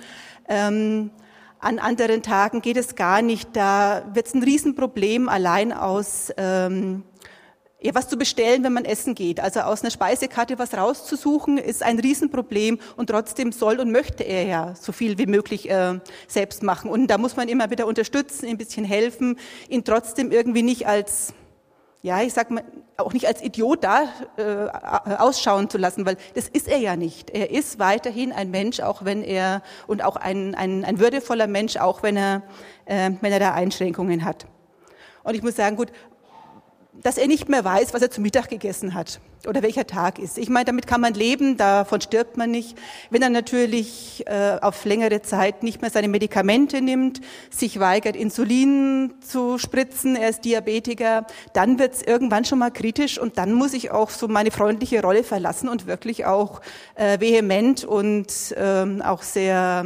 Ähm, 0.49 1.11
an 1.59 1.79
anderen 1.79 2.23
Tagen 2.23 2.61
geht 2.61 2.77
es 2.77 2.95
gar 2.95 3.23
nicht. 3.23 3.51
Da 3.55 4.05
wird 4.13 4.27
es 4.27 4.35
ein 4.35 4.43
Riesenproblem 4.43 5.29
allein 5.29 5.73
aus 5.73 6.33
ähm, 6.37 7.03
ja, 7.81 7.95
was 7.95 8.09
zu 8.09 8.17
bestellen, 8.17 8.65
wenn 8.65 8.73
man 8.73 8.85
essen 8.85 9.15
geht. 9.15 9.41
Also 9.41 9.61
aus 9.61 9.83
einer 9.83 9.91
Speisekarte 9.91 10.59
was 10.59 10.75
rauszusuchen, 10.75 11.59
ist 11.59 11.83
ein 11.83 11.99
Riesenproblem 11.99 12.79
und 12.97 13.11
trotzdem 13.11 13.53
soll 13.53 13.81
und 13.81 13.93
möchte 13.93 14.25
er 14.25 14.45
ja 14.45 14.75
so 14.75 14.93
viel 14.93 15.19
wie 15.19 15.27
möglich 15.27 15.71
äh, 15.71 16.01
selbst 16.27 16.63
machen. 16.63 16.91
Und 16.91 17.09
da 17.09 17.19
muss 17.19 17.37
man 17.37 17.49
immer 17.49 17.71
wieder 17.71 17.87
unterstützen, 17.87 18.47
ein 18.47 18.59
bisschen 18.59 18.85
helfen, 18.85 19.39
ihn 19.69 19.85
trotzdem 19.85 20.33
irgendwie 20.33 20.63
nicht 20.63 20.87
als 20.87 21.35
ja, 22.07 22.23
ich 22.23 22.33
sag 22.33 22.53
mal, 22.53 22.63
auch 22.99 23.13
nicht 23.13 23.27
als 23.27 23.43
Idiot 23.43 23.83
da 23.83 24.05
äh, 24.37 24.69
ausschauen 25.17 25.69
zu 25.69 25.77
lassen, 25.77 26.07
weil 26.07 26.17
das 26.35 26.47
ist 26.47 26.69
er 26.69 26.79
ja 26.79 26.95
nicht. 26.95 27.31
Er 27.31 27.51
ist 27.51 27.81
weiterhin 27.81 28.33
ein 28.33 28.53
Mensch, 28.53 28.79
auch 28.79 29.05
wenn 29.05 29.25
er 29.25 29.61
und 29.89 30.05
auch 30.05 30.15
ein, 30.15 30.55
ein, 30.55 30.85
ein 30.85 31.01
würdevoller 31.01 31.49
Mensch, 31.49 31.77
auch 31.77 32.05
wenn 32.05 32.17
er, 32.17 32.43
äh, 32.85 33.11
wenn 33.21 33.33
er 33.33 33.41
da 33.41 33.55
Einschränkungen 33.55 34.25
hat. 34.25 34.47
Und 35.25 35.35
ich 35.35 35.43
muss 35.43 35.57
sagen, 35.57 35.75
gut, 35.75 35.91
dass 37.03 37.19
er 37.19 37.27
nicht 37.27 37.49
mehr 37.49 37.65
weiß, 37.65 37.95
was 37.95 38.03
er 38.03 38.11
zu 38.11 38.21
Mittag 38.21 38.49
gegessen 38.49 38.95
hat 38.95 39.21
oder 39.47 39.63
welcher 39.63 39.87
Tag 39.87 40.19
ist. 40.19 40.39
Ich 40.39 40.49
meine, 40.49 40.65
damit 40.65 40.87
kann 40.87 41.01
man 41.01 41.15
leben, 41.15 41.57
davon 41.57 42.01
stirbt 42.01 42.37
man 42.37 42.51
nicht. 42.51 42.77
Wenn 43.11 43.23
er 43.23 43.31
natürlich 43.31 44.25
äh, 44.27 44.59
auf 44.61 44.85
längere 44.85 45.23
Zeit 45.23 45.63
nicht 45.63 45.83
mehr 45.83 45.91
seine 45.91 46.09
Medikamente 46.09 46.81
nimmt, 46.81 47.21
sich 47.51 47.79
weigert, 47.79 48.17
Insulin 48.17 49.15
zu 49.21 49.59
spritzen, 49.59 50.17
er 50.17 50.31
ist 50.31 50.45
Diabetiker, 50.45 51.27
dann 51.53 51.79
wird 51.79 51.95
es 51.95 52.03
irgendwann 52.03 52.45
schon 52.45 52.59
mal 52.59 52.71
kritisch 52.71 53.19
und 53.19 53.39
dann 53.39 53.53
muss 53.53 53.73
ich 53.73 53.91
auch 53.91 54.11
so 54.11 54.29
meine 54.29 54.51
freundliche 54.51 55.03
Rolle 55.03 55.23
verlassen 55.23 55.69
und 55.69 55.87
wirklich 55.87 56.25
auch 56.27 56.61
äh, 56.95 57.21
vehement 57.21 57.85
und 57.85 58.27
ähm, 58.57 59.03
auch 59.03 59.23
sehr 59.23 59.85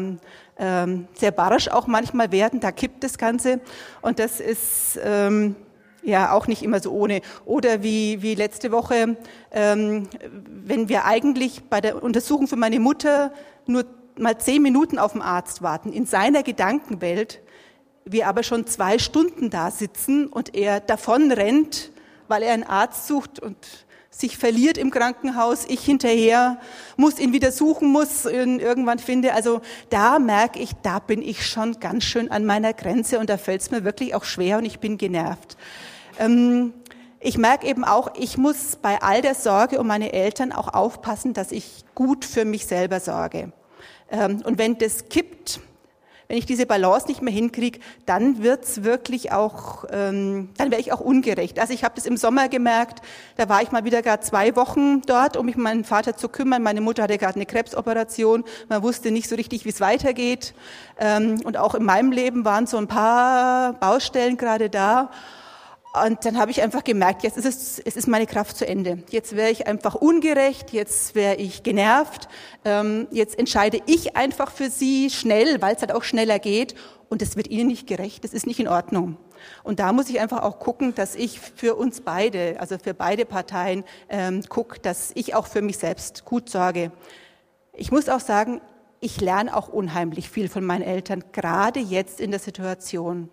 ähm, 0.58 1.08
sehr 1.14 1.30
barsch 1.30 1.68
auch 1.68 1.86
manchmal 1.86 2.32
werden. 2.32 2.60
Da 2.60 2.70
kippt 2.70 3.02
das 3.02 3.18
Ganze 3.18 3.60
und 4.02 4.18
das 4.18 4.40
ist 4.40 5.00
ähm, 5.02 5.56
ja 6.02 6.32
auch 6.32 6.46
nicht 6.46 6.62
immer 6.62 6.80
so 6.80 6.92
ohne. 6.92 7.20
Oder 7.44 7.82
wie, 7.82 8.22
wie 8.22 8.34
letzte 8.34 8.72
Woche, 8.72 9.16
ähm, 9.50 10.08
wenn 10.46 10.88
wir 10.88 11.04
eigentlich 11.04 11.62
bei 11.64 11.80
der 11.80 12.02
Untersuchung 12.02 12.48
für 12.48 12.56
meine 12.56 12.80
Mutter 12.80 13.32
nur 13.66 13.84
mal 14.16 14.38
zehn 14.38 14.62
Minuten 14.62 14.98
auf 14.98 15.12
den 15.12 15.22
Arzt 15.22 15.62
warten, 15.62 15.92
in 15.92 16.06
seiner 16.06 16.42
Gedankenwelt, 16.42 17.40
wir 18.04 18.28
aber 18.28 18.42
schon 18.42 18.66
zwei 18.66 18.98
Stunden 18.98 19.50
da 19.50 19.70
sitzen 19.70 20.26
und 20.26 20.54
er 20.54 20.80
davon 20.80 21.30
rennt, 21.32 21.90
weil 22.28 22.42
er 22.42 22.54
einen 22.54 22.64
Arzt 22.64 23.06
sucht 23.06 23.40
und 23.40 23.56
sich 24.10 24.36
verliert 24.36 24.76
im 24.76 24.90
Krankenhaus, 24.90 25.64
ich 25.66 25.84
hinterher 25.84 26.60
muss 26.96 27.18
ihn 27.18 27.32
wieder 27.32 27.52
suchen, 27.52 27.88
muss 27.88 28.26
ihn 28.26 28.58
irgendwann 28.58 28.98
finde. 28.98 29.34
Also 29.34 29.60
da 29.88 30.18
merke 30.18 30.58
ich, 30.58 30.72
da 30.82 30.98
bin 30.98 31.22
ich 31.22 31.46
schon 31.46 31.78
ganz 31.80 32.04
schön 32.04 32.30
an 32.30 32.44
meiner 32.44 32.72
Grenze 32.72 33.18
und 33.18 33.30
da 33.30 33.38
fällt 33.38 33.62
es 33.62 33.70
mir 33.70 33.84
wirklich 33.84 34.14
auch 34.14 34.24
schwer 34.24 34.58
und 34.58 34.64
ich 34.64 34.80
bin 34.80 34.98
genervt. 34.98 35.56
Ähm, 36.20 36.74
ich 37.18 37.36
merke 37.36 37.66
eben 37.66 37.84
auch, 37.84 38.12
ich 38.16 38.38
muss 38.38 38.76
bei 38.76 39.02
all 39.02 39.20
der 39.20 39.34
Sorge 39.34 39.78
um 39.80 39.86
meine 39.86 40.12
Eltern 40.12 40.52
auch 40.52 40.72
aufpassen, 40.72 41.34
dass 41.34 41.52
ich 41.52 41.84
gut 41.94 42.24
für 42.24 42.44
mich 42.44 42.66
selber 42.66 43.00
sorge. 43.00 43.52
Ähm, 44.10 44.42
und 44.44 44.58
wenn 44.58 44.78
das 44.78 45.08
kippt, 45.08 45.60
wenn 46.28 46.38
ich 46.38 46.46
diese 46.46 46.64
Balance 46.64 47.08
nicht 47.08 47.22
mehr 47.22 47.34
hinkriege, 47.34 47.80
dann 48.06 48.42
wird's 48.42 48.84
wirklich 48.84 49.32
auch, 49.32 49.84
ähm, 49.90 50.50
dann 50.56 50.70
wäre 50.70 50.80
ich 50.80 50.92
auch 50.92 51.00
ungerecht. 51.00 51.58
Also 51.58 51.74
ich 51.74 51.82
habe 51.82 51.96
das 51.96 52.06
im 52.06 52.16
Sommer 52.16 52.48
gemerkt, 52.48 53.02
da 53.36 53.48
war 53.48 53.62
ich 53.62 53.72
mal 53.72 53.84
wieder 53.84 54.00
gerade 54.00 54.22
zwei 54.22 54.54
Wochen 54.54 55.02
dort, 55.02 55.36
um 55.36 55.46
mich 55.46 55.56
um 55.56 55.62
meinen 55.62 55.84
Vater 55.84 56.16
zu 56.16 56.28
kümmern. 56.28 56.62
Meine 56.62 56.80
Mutter 56.80 57.02
hatte 57.02 57.18
gerade 57.18 57.34
eine 57.34 57.46
Krebsoperation, 57.46 58.44
man 58.68 58.82
wusste 58.82 59.10
nicht 59.10 59.28
so 59.28 59.34
richtig, 59.34 59.64
wie 59.64 59.70
es 59.70 59.80
weitergeht. 59.80 60.54
Ähm, 60.98 61.40
und 61.44 61.56
auch 61.56 61.74
in 61.74 61.84
meinem 61.84 62.12
Leben 62.12 62.44
waren 62.44 62.66
so 62.66 62.76
ein 62.76 62.86
paar 62.86 63.72
Baustellen 63.74 64.36
gerade 64.36 64.70
da. 64.70 65.10
Und 65.92 66.24
dann 66.24 66.38
habe 66.38 66.52
ich 66.52 66.62
einfach 66.62 66.84
gemerkt, 66.84 67.24
jetzt 67.24 67.36
ist 67.36 67.46
es, 67.46 67.80
es 67.80 67.96
ist 67.96 68.06
meine 68.06 68.26
Kraft 68.26 68.56
zu 68.56 68.64
Ende. 68.64 69.02
Jetzt 69.10 69.34
wäre 69.34 69.50
ich 69.50 69.66
einfach 69.66 69.96
ungerecht, 69.96 70.72
jetzt 70.72 71.16
wäre 71.16 71.34
ich 71.34 71.64
genervt, 71.64 72.28
ähm, 72.64 73.08
jetzt 73.10 73.36
entscheide 73.36 73.80
ich 73.86 74.16
einfach 74.16 74.52
für 74.52 74.70
sie 74.70 75.10
schnell, 75.10 75.60
weil 75.60 75.74
es 75.74 75.80
halt 75.80 75.92
auch 75.92 76.04
schneller 76.04 76.38
geht 76.38 76.76
und 77.08 77.22
es 77.22 77.36
wird 77.36 77.48
ihnen 77.48 77.66
nicht 77.66 77.88
gerecht, 77.88 78.22
das 78.22 78.32
ist 78.32 78.46
nicht 78.46 78.60
in 78.60 78.68
Ordnung. 78.68 79.16
Und 79.64 79.80
da 79.80 79.92
muss 79.92 80.08
ich 80.08 80.20
einfach 80.20 80.42
auch 80.42 80.60
gucken, 80.60 80.94
dass 80.94 81.16
ich 81.16 81.40
für 81.40 81.74
uns 81.74 82.02
beide, 82.02 82.60
also 82.60 82.78
für 82.78 82.94
beide 82.94 83.24
Parteien, 83.24 83.82
ähm, 84.08 84.42
gucke, 84.48 84.78
dass 84.78 85.10
ich 85.14 85.34
auch 85.34 85.48
für 85.48 85.60
mich 85.60 85.78
selbst 85.78 86.24
gut 86.24 86.48
sorge. 86.48 86.92
Ich 87.72 87.90
muss 87.90 88.08
auch 88.08 88.20
sagen, 88.20 88.60
ich 89.00 89.20
lerne 89.20 89.56
auch 89.56 89.68
unheimlich 89.68 90.30
viel 90.30 90.48
von 90.48 90.64
meinen 90.64 90.82
Eltern, 90.82 91.24
gerade 91.32 91.80
jetzt 91.80 92.20
in 92.20 92.30
der 92.30 92.38
Situation. 92.38 93.28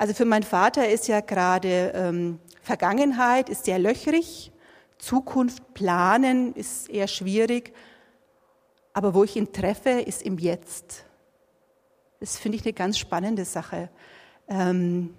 Also 0.00 0.14
für 0.14 0.24
meinen 0.24 0.44
Vater 0.44 0.88
ist 0.88 1.08
ja 1.08 1.20
gerade 1.20 1.92
ähm, 1.94 2.38
Vergangenheit 2.62 3.50
ist 3.50 3.66
sehr 3.66 3.78
löchrig, 3.78 4.50
Zukunft 4.96 5.74
planen 5.74 6.54
ist 6.54 6.88
eher 6.88 7.06
schwierig, 7.06 7.74
aber 8.94 9.12
wo 9.12 9.24
ich 9.24 9.36
ihn 9.36 9.52
treffe, 9.52 9.90
ist 9.90 10.22
im 10.22 10.38
Jetzt. 10.38 11.04
Das 12.18 12.38
finde 12.38 12.56
ich 12.56 12.64
eine 12.64 12.72
ganz 12.72 12.96
spannende 12.96 13.44
Sache. 13.44 13.90
Ähm, 14.48 15.12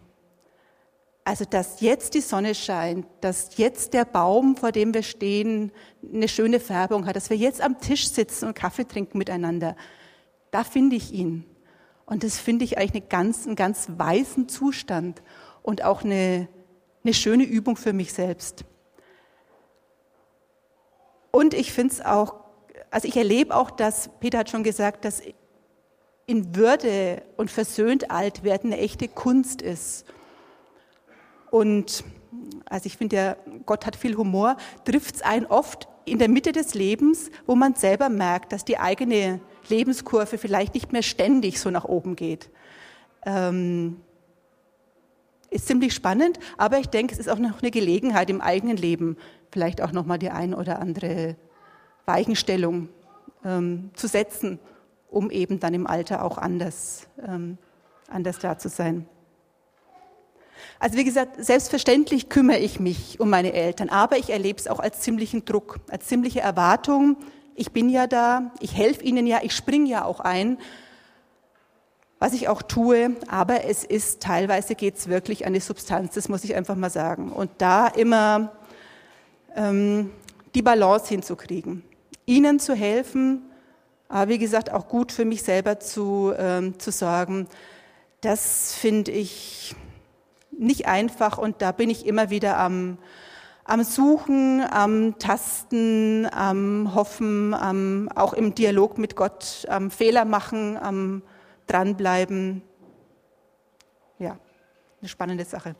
also, 1.26 1.46
dass 1.46 1.82
jetzt 1.82 2.15
die 2.15 2.22
Sonne 2.22 2.56
scheint, 2.56 3.06
dass 3.22 3.58
jetzt 3.58 3.94
der 3.94 4.06
Baum, 4.06 4.58
vor 4.58 4.72
dem 4.72 4.96
wir 4.96 5.04
stehen, 5.04 5.72
eine 6.12 6.28
schöne 6.28 6.60
Färbung 6.60 7.06
hat, 7.06 7.15
dass 7.15 7.30
wir 7.30 7.38
jetzt 7.38 7.62
am 7.62 7.80
Tisch 7.80 8.10
sitzen 8.10 8.48
und 8.48 8.56
Kaffee 8.56 8.86
trinken 8.86 9.20
miteinander, 9.20 9.76
da 10.50 10.63
finde 10.63 10.96
ich 10.96 11.12
ihn. 11.12 11.46
Und 12.12 12.26
das 12.26 12.38
finde 12.38 12.65
ich 12.65 12.78
eigentlich 12.78 13.04
eine 13.04 13.10
ganz, 13.10 13.45
einen 13.47 13.56
ganz 13.56 13.88
weisen 13.95 14.50
Zustand 14.50 15.21
und 15.63 15.86
auch 15.86 16.04
eine, 16.04 16.50
eine 17.06 17.13
schöne 17.13 17.45
Übung 17.45 17.78
für 17.78 17.93
mich 17.93 18.12
selbst. 18.12 18.65
Und 21.32 21.54
ich 21.54 21.71
finde 21.71 21.93
es 21.93 22.02
auch, 22.02 22.36
also 22.89 23.08
ich 23.08 23.15
erlebe 23.15 23.56
auch, 23.56 23.71
dass, 23.71 24.10
Peter 24.19 24.39
hat 24.39 24.50
schon 24.50 24.65
gesagt, 24.65 25.06
dass 25.06 25.21
in 26.26 26.54
Würde 26.54 27.21
und 27.38 27.50
versöhnt 27.50 28.12
alt 28.12 28.43
werden 28.43 28.74
eine 28.74 28.82
echte 28.82 29.08
Kunst 29.08 29.62
ist. 29.62 30.04
Und 31.50 32.04
also 32.65 32.88
ich 32.88 32.97
finde 32.97 33.15
ja, 33.15 33.36
Gott 33.65 33.86
hat 33.86 33.95
viel 33.95 34.17
Humor, 34.17 34.58
trifft 34.84 35.15
es 35.15 35.21
einen 35.21 35.45
oft 35.45 35.88
in 36.04 36.19
der 36.19 36.28
Mitte 36.28 36.52
des 36.52 36.74
Lebens, 36.74 37.32
wo 37.45 37.56
man 37.56 37.76
selber 37.76 38.10
merkt, 38.10 38.52
dass 38.52 38.65
die 38.65 38.80
eigene 38.80 39.39
Lebenskurve 39.69 40.38
vielleicht 40.38 40.74
nicht 40.74 40.91
mehr 40.91 41.04
ständig 41.04 41.60
so 41.60 41.69
nach 41.69 41.86
oben 41.86 42.15
geht. 42.15 42.50
Ähm, 43.26 44.02
ist 45.50 45.67
ziemlich 45.67 45.93
spannend, 45.93 46.39
aber 46.58 46.80
ich 46.80 46.88
denke, 46.88 47.13
es 47.13 47.19
ist 47.19 47.30
auch 47.30 47.38
noch 47.38 47.62
eine 47.62 47.71
Gelegenheit 47.71 48.30
im 48.30 48.41
eigenen 48.41 48.78
Leben, 48.78 49.17
vielleicht 49.52 49.82
auch 49.82 49.91
noch 49.91 50.06
mal 50.06 50.17
die 50.17 50.30
ein 50.30 50.54
oder 50.54 50.80
andere 50.80 51.36
Weichenstellung 52.06 52.89
ähm, 53.43 53.91
zu 53.93 54.08
setzen, 54.08 54.60
um 55.10 55.30
eben 55.30 55.60
dann 55.60 55.74
im 55.74 55.88
Alter 55.88 56.24
auch 56.24 56.38
anders, 56.38 57.08
ähm, 57.28 57.58
anders 58.08 58.39
da 58.39 58.58
zu 58.58 58.69
sein. 58.69 59.06
Also 60.80 60.97
wie 60.97 61.04
gesagt, 61.04 61.43
selbstverständlich 61.43 62.30
kümmere 62.30 62.60
ich 62.60 62.80
mich 62.80 63.19
um 63.19 63.30
meine 63.30 63.54
Eltern, 63.54 63.89
aber 63.89 64.17
ich 64.17 64.30
erlebe 64.30 64.60
es 64.60 64.67
auch 64.67 64.80
als 64.80 65.02
ziemlichen 65.02 65.45
Druck, 65.45 65.80
als 65.89 66.08
ziemliche 66.08 66.39
Erwartung, 66.39 67.17
ich 67.55 67.71
bin 67.71 67.89
ja 67.89 68.07
da, 68.07 68.51
ich 68.59 68.75
helfe 68.75 69.03
ihnen 69.03 69.27
ja, 69.27 69.39
ich 69.41 69.53
springe 69.53 69.89
ja 69.89 70.05
auch 70.05 70.19
ein, 70.19 70.57
was 72.19 72.33
ich 72.33 72.47
auch 72.47 72.61
tue, 72.61 73.15
aber 73.27 73.65
es 73.65 73.83
ist 73.83 74.21
teilweise 74.21 74.75
geht 74.75 74.97
es 74.97 75.07
wirklich 75.07 75.45
an 75.47 75.53
die 75.53 75.59
Substanz, 75.59 76.13
das 76.13 76.29
muss 76.29 76.43
ich 76.43 76.55
einfach 76.55 76.75
mal 76.75 76.91
sagen. 76.91 77.31
Und 77.31 77.49
da 77.57 77.87
immer 77.87 78.51
ähm, 79.55 80.11
die 80.53 80.61
Balance 80.61 81.07
hinzukriegen, 81.07 81.83
ihnen 82.25 82.59
zu 82.59 82.75
helfen, 82.75 83.41
aber 84.07 84.29
wie 84.29 84.37
gesagt 84.37 84.71
auch 84.71 84.87
gut 84.87 85.11
für 85.11 85.25
mich 85.25 85.41
selber 85.41 85.79
zu, 85.79 86.33
ähm, 86.37 86.77
zu 86.79 86.91
sorgen, 86.91 87.47
das 88.21 88.75
finde 88.75 89.11
ich 89.11 89.75
nicht 90.51 90.85
einfach. 90.85 91.37
Und 91.37 91.61
da 91.61 91.71
bin 91.71 91.89
ich 91.89 92.05
immer 92.05 92.29
wieder 92.29 92.57
am, 92.57 92.97
am 93.71 93.86
Suchen, 93.86 94.62
am 94.69 95.17
Tasten, 95.17 96.27
am 96.34 96.93
Hoffen, 96.93 97.53
am, 97.53 98.10
auch 98.13 98.34
im 98.34 98.53
Dialog 98.53 98.97
mit 98.97 99.15
Gott, 99.15 99.65
am 99.69 99.91
Fehler 99.91 100.25
machen, 100.25 100.77
am 100.77 101.23
Dranbleiben. 101.67 102.63
Ja, 104.19 104.38
eine 104.99 105.07
spannende 105.07 105.45
Sache. 105.45 105.75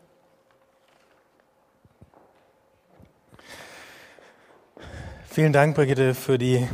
Vielen 5.26 5.52
Dank, 5.52 5.76
Brigitte, 5.76 6.14
für 6.14 6.38
die 6.38 6.66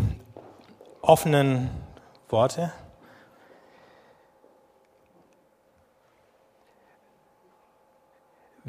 offenen 1.01 1.71
Worte. 2.29 2.71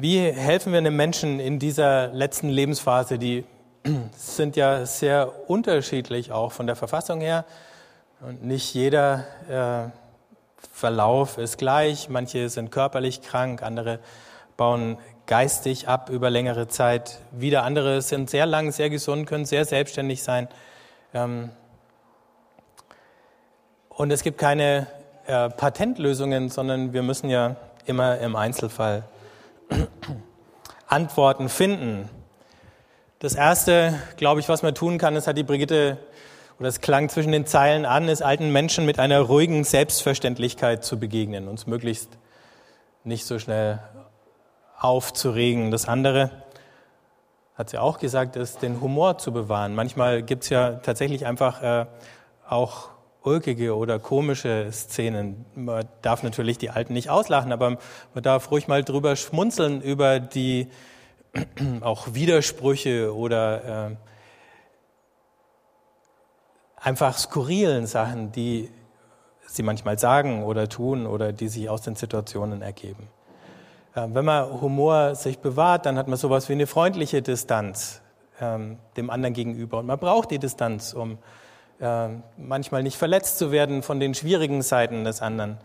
Wie 0.01 0.17
helfen 0.31 0.71
wir 0.71 0.77
einem 0.77 0.95
Menschen 0.95 1.41
in 1.41 1.59
dieser 1.59 2.07
letzten 2.13 2.47
Lebensphase? 2.47 3.19
Die 3.19 3.43
sind 4.15 4.55
ja 4.55 4.85
sehr 4.85 5.49
unterschiedlich 5.49 6.31
auch 6.31 6.53
von 6.53 6.67
der 6.67 6.77
Verfassung 6.77 7.19
her. 7.19 7.43
Und 8.21 8.41
nicht 8.45 8.73
jeder 8.73 9.25
äh, 9.49 9.89
Verlauf 10.71 11.37
ist 11.37 11.57
gleich. 11.57 12.07
Manche 12.07 12.47
sind 12.47 12.71
körperlich 12.71 13.23
krank, 13.23 13.61
andere 13.61 13.99
bauen 14.55 14.97
geistig 15.25 15.89
ab 15.89 16.09
über 16.09 16.29
längere 16.29 16.69
Zeit. 16.69 17.19
Wieder 17.31 17.63
andere 17.63 18.01
sind 18.01 18.29
sehr 18.29 18.45
lang, 18.45 18.71
sehr 18.71 18.89
gesund, 18.89 19.27
können 19.27 19.43
sehr 19.43 19.65
selbstständig 19.65 20.23
sein. 20.23 20.47
Ähm, 21.13 21.49
und 23.89 24.11
es 24.11 24.23
gibt 24.23 24.37
keine 24.37 24.87
äh, 25.27 25.49
Patentlösungen, 25.49 26.47
sondern 26.47 26.93
wir 26.93 27.03
müssen 27.03 27.29
ja 27.29 27.57
immer 27.85 28.19
im 28.19 28.37
Einzelfall 28.37 29.03
Antworten 30.89 31.49
finden. 31.49 32.09
Das 33.19 33.35
Erste, 33.35 33.99
glaube 34.17 34.39
ich, 34.39 34.49
was 34.49 34.63
man 34.63 34.75
tun 34.75 34.97
kann, 34.97 35.15
das 35.15 35.27
hat 35.27 35.37
die 35.37 35.43
Brigitte, 35.43 35.97
oder 36.59 36.67
es 36.67 36.81
klang 36.81 37.07
zwischen 37.09 37.31
den 37.31 37.45
Zeilen 37.45 37.85
an, 37.85 38.09
ist 38.09 38.21
alten 38.21 38.51
Menschen 38.51 38.85
mit 38.85 38.99
einer 38.99 39.21
ruhigen 39.21 39.63
Selbstverständlichkeit 39.63 40.83
zu 40.83 40.99
begegnen, 40.99 41.47
uns 41.47 41.67
möglichst 41.67 42.17
nicht 43.03 43.25
so 43.25 43.39
schnell 43.39 43.79
aufzuregen. 44.77 45.71
Das 45.71 45.87
andere, 45.87 46.31
hat 47.55 47.69
sie 47.69 47.77
auch 47.77 47.99
gesagt, 47.99 48.37
ist 48.37 48.61
den 48.61 48.79
Humor 48.79 49.17
zu 49.17 49.33
bewahren. 49.33 49.75
Manchmal 49.75 50.23
gibt 50.23 50.43
es 50.43 50.49
ja 50.49 50.75
tatsächlich 50.75 51.25
einfach 51.25 51.61
äh, 51.61 51.85
auch 52.47 52.87
ulkige 53.29 53.75
oder 53.75 53.99
komische 53.99 54.71
Szenen. 54.71 55.45
Man 55.55 55.87
darf 56.01 56.23
natürlich 56.23 56.57
die 56.57 56.71
Alten 56.71 56.93
nicht 56.93 57.09
auslachen, 57.09 57.51
aber 57.51 57.77
man 58.13 58.23
darf 58.23 58.49
ruhig 58.51 58.67
mal 58.67 58.83
drüber 58.83 59.15
schmunzeln 59.15 59.81
über 59.81 60.19
die 60.19 60.67
auch 61.81 62.13
Widersprüche 62.13 63.15
oder 63.15 63.89
äh, 63.91 63.95
einfach 66.81 67.17
skurrilen 67.17 67.85
Sachen, 67.85 68.31
die 68.31 68.69
sie 69.47 69.63
manchmal 69.63 69.99
sagen 69.99 70.43
oder 70.43 70.67
tun 70.67 71.05
oder 71.05 71.31
die 71.31 71.49
sich 71.49 71.69
aus 71.69 71.81
den 71.81 71.95
Situationen 71.95 72.61
ergeben. 72.63 73.07
Äh, 73.93 74.07
wenn 74.11 74.25
man 74.25 74.61
Humor 74.61 75.13
sich 75.13 75.37
bewahrt, 75.39 75.85
dann 75.85 75.97
hat 75.97 76.07
man 76.07 76.17
sowas 76.17 76.49
wie 76.49 76.53
eine 76.53 76.67
freundliche 76.67 77.21
Distanz 77.21 78.01
ähm, 78.41 78.77
dem 78.97 79.09
anderen 79.09 79.33
gegenüber. 79.33 79.79
Und 79.79 79.85
man 79.85 79.99
braucht 79.99 80.31
die 80.31 80.39
Distanz, 80.39 80.93
um 80.93 81.19
manchmal 82.37 82.83
nicht 82.83 82.97
verletzt 82.97 83.37
zu 83.37 83.51
werden 83.51 83.83
von 83.83 83.99
den 83.99 84.13
schwierigen 84.13 84.61
Seiten 84.61 85.03
des 85.03 85.21
anderen. 85.21 85.57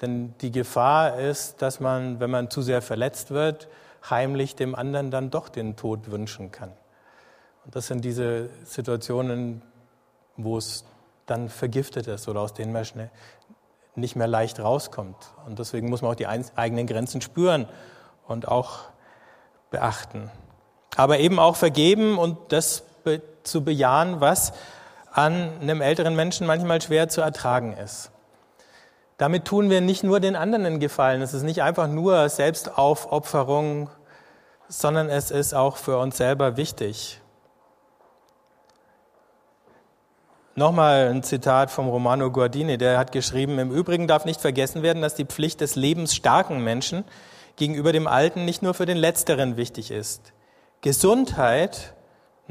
Denn 0.00 0.34
die 0.40 0.50
Gefahr 0.50 1.18
ist, 1.20 1.62
dass 1.62 1.78
man, 1.78 2.18
wenn 2.18 2.30
man 2.30 2.50
zu 2.50 2.62
sehr 2.62 2.82
verletzt 2.82 3.30
wird, 3.30 3.68
heimlich 4.10 4.56
dem 4.56 4.74
anderen 4.74 5.12
dann 5.12 5.30
doch 5.30 5.48
den 5.48 5.76
Tod 5.76 6.10
wünschen 6.10 6.50
kann. 6.50 6.72
Und 7.64 7.76
das 7.76 7.86
sind 7.86 8.04
diese 8.04 8.50
Situationen, 8.64 9.62
wo 10.36 10.58
es 10.58 10.84
dann 11.26 11.48
vergiftet 11.48 12.08
ist 12.08 12.26
oder 12.28 12.40
aus 12.40 12.54
denen 12.54 12.72
man 12.72 12.84
schnell 12.84 13.10
nicht 13.94 14.16
mehr 14.16 14.26
leicht 14.26 14.58
rauskommt. 14.58 15.16
Und 15.46 15.58
deswegen 15.58 15.88
muss 15.88 16.02
man 16.02 16.12
auch 16.12 16.16
die 16.16 16.26
eigenen 16.26 16.86
Grenzen 16.86 17.20
spüren 17.20 17.68
und 18.26 18.48
auch 18.48 18.80
beachten. 19.70 20.30
Aber 20.96 21.18
eben 21.18 21.38
auch 21.38 21.56
vergeben 21.56 22.18
und 22.18 22.38
das 22.48 22.82
zu 23.44 23.62
bejahen, 23.62 24.20
was 24.20 24.52
an 25.12 25.52
einem 25.60 25.80
älteren 25.80 26.16
Menschen 26.16 26.46
manchmal 26.46 26.80
schwer 26.80 27.08
zu 27.08 27.20
ertragen 27.20 27.76
ist. 27.76 28.10
Damit 29.18 29.44
tun 29.44 29.70
wir 29.70 29.80
nicht 29.80 30.02
nur 30.02 30.20
den 30.20 30.36
anderen 30.36 30.66
einen 30.66 30.80
Gefallen. 30.80 31.22
Es 31.22 31.34
ist 31.34 31.42
nicht 31.42 31.62
einfach 31.62 31.86
nur 31.86 32.28
Selbstaufopferung, 32.28 33.90
sondern 34.68 35.08
es 35.08 35.30
ist 35.30 35.54
auch 35.54 35.76
für 35.76 35.98
uns 35.98 36.16
selber 36.16 36.56
wichtig. 36.56 37.20
Nochmal 40.54 41.08
ein 41.08 41.22
Zitat 41.22 41.70
vom 41.70 41.88
Romano 41.88 42.30
Guardini, 42.30 42.76
der 42.76 42.98
hat 42.98 43.12
geschrieben, 43.12 43.58
im 43.58 43.70
Übrigen 43.70 44.06
darf 44.06 44.24
nicht 44.24 44.40
vergessen 44.40 44.82
werden, 44.82 45.00
dass 45.00 45.14
die 45.14 45.24
Pflicht 45.24 45.60
des 45.62 45.76
lebensstarken 45.76 46.62
Menschen 46.62 47.04
gegenüber 47.56 47.92
dem 47.92 48.06
Alten 48.06 48.44
nicht 48.44 48.62
nur 48.62 48.74
für 48.74 48.84
den 48.86 48.98
Letzteren 48.98 49.56
wichtig 49.56 49.90
ist. 49.90 50.32
Gesundheit, 50.82 51.94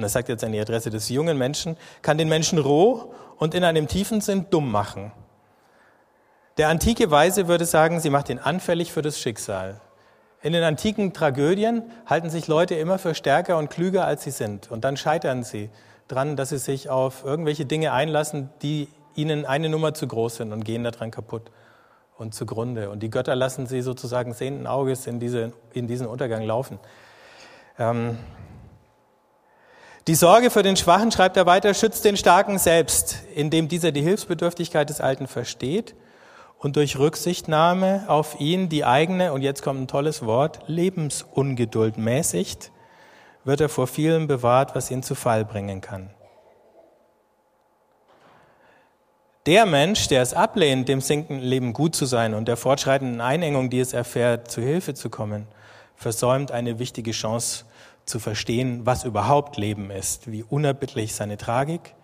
und 0.01 0.05
das 0.05 0.13
sagt 0.13 0.29
jetzt 0.29 0.43
an 0.43 0.51
die 0.51 0.59
Adresse 0.59 0.89
des 0.89 1.09
jungen 1.09 1.37
Menschen, 1.37 1.77
kann 2.01 2.17
den 2.17 2.27
Menschen 2.27 2.57
roh 2.57 3.13
und 3.37 3.53
in 3.53 3.63
einem 3.63 3.87
tiefen 3.87 4.19
Sinn 4.19 4.47
dumm 4.49 4.71
machen. 4.71 5.11
Der 6.57 6.69
antike 6.69 7.11
Weise 7.11 7.47
würde 7.47 7.65
sagen, 7.65 7.99
sie 7.99 8.09
macht 8.09 8.27
ihn 8.29 8.39
anfällig 8.39 8.91
für 8.91 9.03
das 9.03 9.19
Schicksal. 9.19 9.79
In 10.41 10.53
den 10.53 10.63
antiken 10.63 11.13
Tragödien 11.13 11.83
halten 12.07 12.31
sich 12.31 12.47
Leute 12.47 12.73
immer 12.73 12.97
für 12.97 13.13
stärker 13.13 13.59
und 13.59 13.69
klüger, 13.69 14.07
als 14.07 14.23
sie 14.23 14.31
sind. 14.31 14.71
Und 14.71 14.85
dann 14.85 14.97
scheitern 14.97 15.43
sie 15.43 15.69
dran, 16.07 16.35
dass 16.35 16.49
sie 16.49 16.57
sich 16.57 16.89
auf 16.89 17.23
irgendwelche 17.23 17.67
Dinge 17.67 17.91
einlassen, 17.91 18.49
die 18.63 18.87
ihnen 19.13 19.45
eine 19.45 19.69
Nummer 19.69 19.93
zu 19.93 20.07
groß 20.07 20.37
sind 20.37 20.51
und 20.51 20.65
gehen 20.65 20.83
daran 20.83 21.11
kaputt 21.11 21.51
und 22.17 22.33
zugrunde. 22.33 22.89
Und 22.89 23.03
die 23.03 23.11
Götter 23.11 23.35
lassen 23.35 23.67
sie 23.67 23.83
sozusagen 23.83 24.33
sehenden 24.33 24.65
Auges 24.65 25.05
in, 25.05 25.19
diese, 25.19 25.53
in 25.73 25.85
diesen 25.85 26.07
Untergang 26.07 26.41
laufen. 26.41 26.79
Ähm 27.77 28.17
die 30.07 30.15
Sorge 30.15 30.49
für 30.49 30.63
den 30.63 30.77
Schwachen, 30.77 31.11
schreibt 31.11 31.37
er 31.37 31.45
weiter, 31.45 31.73
schützt 31.73 32.05
den 32.05 32.17
Starken 32.17 32.57
selbst, 32.57 33.19
indem 33.35 33.67
dieser 33.67 33.91
die 33.91 34.01
Hilfsbedürftigkeit 34.01 34.89
des 34.89 34.99
Alten 34.99 35.27
versteht 35.27 35.95
und 36.57 36.75
durch 36.75 36.97
Rücksichtnahme 36.97 38.05
auf 38.07 38.39
ihn 38.39 38.69
die 38.69 38.85
eigene, 38.85 39.33
und 39.33 39.41
jetzt 39.41 39.61
kommt 39.61 39.81
ein 39.81 39.87
tolles 39.87 40.25
Wort, 40.25 40.59
Lebensungeduld 40.67 41.97
mäßigt, 41.97 42.71
wird 43.43 43.61
er 43.61 43.69
vor 43.69 43.87
vielem 43.87 44.27
bewahrt, 44.27 44.75
was 44.75 44.91
ihn 44.91 45.03
zu 45.03 45.15
Fall 45.15 45.45
bringen 45.45 45.81
kann. 45.81 46.11
Der 49.47 49.65
Mensch, 49.65 50.07
der 50.07 50.21
es 50.21 50.35
ablehnt, 50.35 50.87
dem 50.87 51.01
sinkenden 51.01 51.43
Leben 51.43 51.73
gut 51.73 51.95
zu 51.95 52.05
sein 52.05 52.35
und 52.35 52.47
der 52.47 52.57
fortschreitenden 52.57 53.21
Einengung, 53.21 53.71
die 53.71 53.79
es 53.79 53.93
erfährt, 53.93 54.51
zu 54.51 54.61
Hilfe 54.61 54.93
zu 54.93 55.09
kommen, 55.09 55.47
versäumt 55.95 56.51
eine 56.51 56.77
wichtige 56.77 57.11
Chance 57.11 57.65
zu 58.05 58.19
verstehen, 58.19 58.85
was 58.85 59.03
überhaupt 59.03 59.57
Leben 59.57 59.91
ist, 59.91 60.31
wie 60.31 60.43
unerbittlich 60.43 61.15
seine 61.15 61.37
Tragik, 61.37 61.95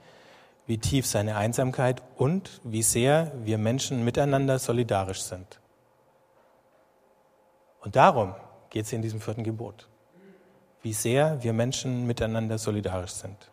wie 0.65 0.77
tief 0.77 1.05
seine 1.05 1.37
Einsamkeit 1.37 2.01
und 2.15 2.61
wie 2.63 2.83
sehr 2.83 3.31
wir 3.43 3.57
Menschen 3.57 4.03
miteinander 4.03 4.59
solidarisch 4.59 5.21
sind. 5.21 5.59
Und 7.81 7.95
darum 7.95 8.35
geht 8.69 8.85
es 8.85 8.93
in 8.93 9.01
diesem 9.01 9.21
vierten 9.21 9.43
Gebot, 9.43 9.87
wie 10.81 10.93
sehr 10.93 11.41
wir 11.41 11.53
Menschen 11.53 12.05
miteinander 12.05 12.57
solidarisch 12.57 13.13
sind. 13.13 13.51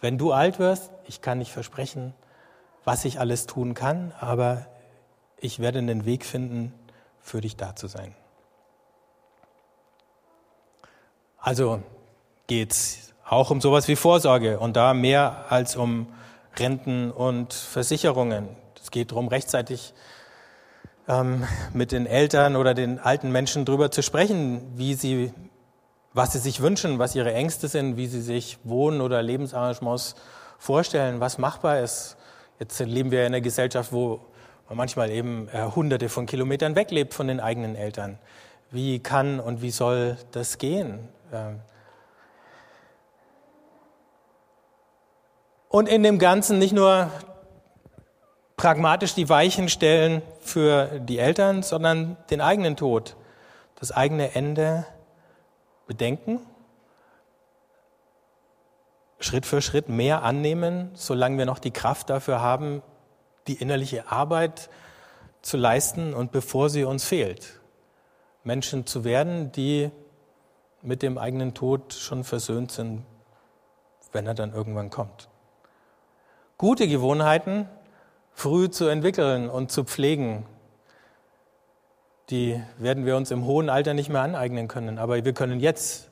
Wenn 0.00 0.16
du 0.16 0.32
alt 0.32 0.58
wirst, 0.58 0.90
ich 1.06 1.20
kann 1.20 1.38
nicht 1.38 1.52
versprechen, 1.52 2.14
was 2.84 3.04
ich 3.04 3.20
alles 3.20 3.46
tun 3.46 3.74
kann, 3.74 4.12
aber 4.18 4.66
ich 5.36 5.58
werde 5.58 5.78
einen 5.78 6.04
Weg 6.04 6.24
finden, 6.24 6.72
für 7.20 7.40
dich 7.40 7.56
da 7.56 7.76
zu 7.76 7.86
sein. 7.86 8.14
Also 11.40 11.82
geht's 12.46 13.12
auch 13.28 13.50
um 13.50 13.60
sowas 13.60 13.88
wie 13.88 13.96
Vorsorge 13.96 14.58
und 14.58 14.76
da 14.76 14.94
mehr 14.94 15.46
als 15.48 15.76
um 15.76 16.06
Renten 16.58 17.10
und 17.10 17.52
Versicherungen. 17.52 18.48
Es 18.80 18.90
geht 18.90 19.12
darum, 19.12 19.28
rechtzeitig 19.28 19.94
ähm, 21.08 21.44
mit 21.72 21.92
den 21.92 22.06
Eltern 22.06 22.56
oder 22.56 22.74
den 22.74 22.98
alten 22.98 23.30
Menschen 23.30 23.64
darüber 23.64 23.90
zu 23.90 24.02
sprechen, 24.02 24.62
wie 24.76 24.94
sie 24.94 25.32
was 26.12 26.32
sie 26.32 26.38
sich 26.38 26.60
wünschen, 26.60 26.98
was 26.98 27.14
ihre 27.14 27.32
Ängste 27.32 27.68
sind, 27.68 27.96
wie 27.96 28.06
sie 28.06 28.20
sich 28.20 28.58
Wohnen 28.64 29.00
oder 29.00 29.22
Lebensarrangements 29.22 30.16
vorstellen, 30.58 31.20
was 31.20 31.38
machbar 31.38 31.80
ist. 31.80 32.16
Jetzt 32.58 32.80
leben 32.80 33.10
wir 33.10 33.20
in 33.20 33.26
einer 33.26 33.40
Gesellschaft, 33.40 33.92
wo 33.92 34.20
man 34.68 34.76
manchmal 34.76 35.10
eben 35.10 35.48
äh, 35.52 35.62
hunderte 35.74 36.08
von 36.08 36.26
Kilometern 36.26 36.74
weglebt 36.74 37.14
von 37.14 37.28
den 37.28 37.40
eigenen 37.40 37.76
Eltern. 37.76 38.18
Wie 38.70 38.98
kann 38.98 39.40
und 39.40 39.62
wie 39.62 39.70
soll 39.70 40.16
das 40.32 40.58
gehen? 40.58 41.08
Ähm 41.32 41.60
und 45.68 45.88
in 45.88 46.02
dem 46.02 46.18
Ganzen 46.18 46.58
nicht 46.58 46.72
nur 46.72 47.10
pragmatisch 48.56 49.14
die 49.14 49.28
Weichen 49.28 49.68
stellen 49.68 50.22
für 50.40 51.00
die 51.00 51.18
Eltern, 51.18 51.62
sondern 51.62 52.16
den 52.30 52.40
eigenen 52.40 52.76
Tod, 52.76 53.16
das 53.76 53.92
eigene 53.92 54.34
Ende 54.34 54.84
bedenken, 55.86 56.40
Schritt 59.18 59.46
für 59.46 59.62
Schritt 59.62 59.88
mehr 59.88 60.22
annehmen, 60.22 60.90
solange 60.94 61.38
wir 61.38 61.46
noch 61.46 61.58
die 61.58 61.70
Kraft 61.70 62.10
dafür 62.10 62.40
haben, 62.40 62.82
die 63.46 63.54
innerliche 63.54 64.10
Arbeit 64.10 64.70
zu 65.42 65.56
leisten 65.56 66.14
und 66.14 66.32
bevor 66.32 66.68
sie 66.68 66.84
uns 66.84 67.04
fehlt. 67.04 67.60
Menschen 68.44 68.86
zu 68.86 69.04
werden, 69.04 69.52
die 69.52 69.90
mit 70.82 71.02
dem 71.02 71.18
eigenen 71.18 71.54
Tod 71.54 71.92
schon 71.94 72.24
versöhnt 72.24 72.72
sind, 72.72 73.02
wenn 74.12 74.26
er 74.26 74.34
dann 74.34 74.52
irgendwann 74.52 74.90
kommt. 74.90 75.28
Gute 76.58 76.88
Gewohnheiten 76.88 77.68
früh 78.32 78.70
zu 78.70 78.86
entwickeln 78.86 79.48
und 79.48 79.70
zu 79.70 79.84
pflegen, 79.84 80.46
die 82.30 82.62
werden 82.78 83.04
wir 83.04 83.16
uns 83.16 83.30
im 83.30 83.44
hohen 83.44 83.68
Alter 83.68 83.94
nicht 83.94 84.08
mehr 84.08 84.22
aneignen 84.22 84.68
können. 84.68 84.98
Aber 84.98 85.24
wir 85.24 85.32
können 85.32 85.60
jetzt, 85.60 86.10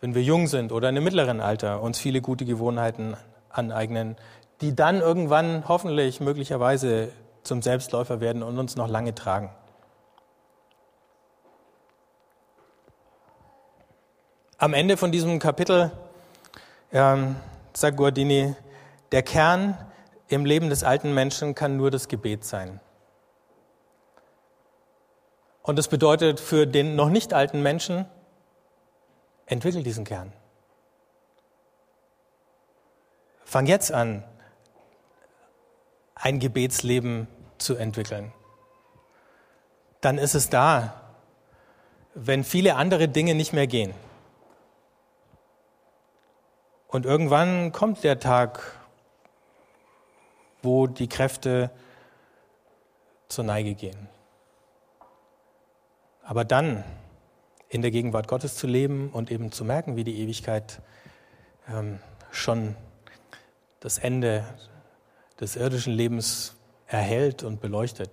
wenn 0.00 0.14
wir 0.14 0.22
jung 0.22 0.46
sind 0.46 0.72
oder 0.72 0.88
einem 0.88 1.04
mittleren 1.04 1.40
Alter, 1.40 1.82
uns 1.82 1.98
viele 1.98 2.20
gute 2.20 2.44
Gewohnheiten 2.44 3.16
aneignen, 3.50 4.16
die 4.60 4.74
dann 4.74 5.00
irgendwann 5.00 5.64
hoffentlich 5.68 6.20
möglicherweise 6.20 7.10
zum 7.42 7.62
Selbstläufer 7.62 8.20
werden 8.20 8.42
und 8.42 8.58
uns 8.58 8.76
noch 8.76 8.88
lange 8.88 9.14
tragen. 9.14 9.50
Am 14.60 14.74
Ende 14.74 14.96
von 14.96 15.12
diesem 15.12 15.38
Kapitel 15.38 15.92
ähm, 16.90 17.36
sagt 17.74 17.96
Guardini, 17.96 18.56
der 19.12 19.22
Kern 19.22 19.78
im 20.26 20.44
Leben 20.44 20.68
des 20.68 20.82
alten 20.82 21.14
Menschen 21.14 21.54
kann 21.54 21.76
nur 21.76 21.92
das 21.92 22.08
Gebet 22.08 22.44
sein. 22.44 22.80
Und 25.62 25.76
das 25.76 25.86
bedeutet 25.86 26.40
für 26.40 26.66
den 26.66 26.96
noch 26.96 27.08
nicht 27.08 27.32
alten 27.34 27.62
Menschen, 27.62 28.06
entwickel 29.46 29.84
diesen 29.84 30.04
Kern. 30.04 30.32
Fang 33.44 33.66
jetzt 33.66 33.92
an, 33.92 34.24
ein 36.16 36.40
Gebetsleben 36.40 37.28
zu 37.58 37.76
entwickeln. 37.76 38.32
Dann 40.00 40.18
ist 40.18 40.34
es 40.34 40.50
da, 40.50 41.00
wenn 42.14 42.42
viele 42.42 42.74
andere 42.74 43.06
Dinge 43.06 43.36
nicht 43.36 43.52
mehr 43.52 43.68
gehen. 43.68 43.94
Und 46.88 47.04
irgendwann 47.04 47.70
kommt 47.70 48.02
der 48.02 48.18
Tag, 48.18 48.72
wo 50.62 50.86
die 50.86 51.08
Kräfte 51.08 51.70
zur 53.28 53.44
Neige 53.44 53.74
gehen. 53.74 54.08
Aber 56.22 56.44
dann 56.44 56.82
in 57.68 57.82
der 57.82 57.90
Gegenwart 57.90 58.26
Gottes 58.26 58.56
zu 58.56 58.66
leben 58.66 59.10
und 59.10 59.30
eben 59.30 59.52
zu 59.52 59.64
merken, 59.64 59.96
wie 59.96 60.04
die 60.04 60.18
Ewigkeit 60.20 60.80
ähm, 61.70 62.00
schon 62.30 62.74
das 63.80 63.98
Ende 63.98 64.44
des 65.38 65.56
irdischen 65.56 65.92
Lebens 65.92 66.56
erhält 66.86 67.42
und 67.42 67.60
beleuchtet. 67.60 68.10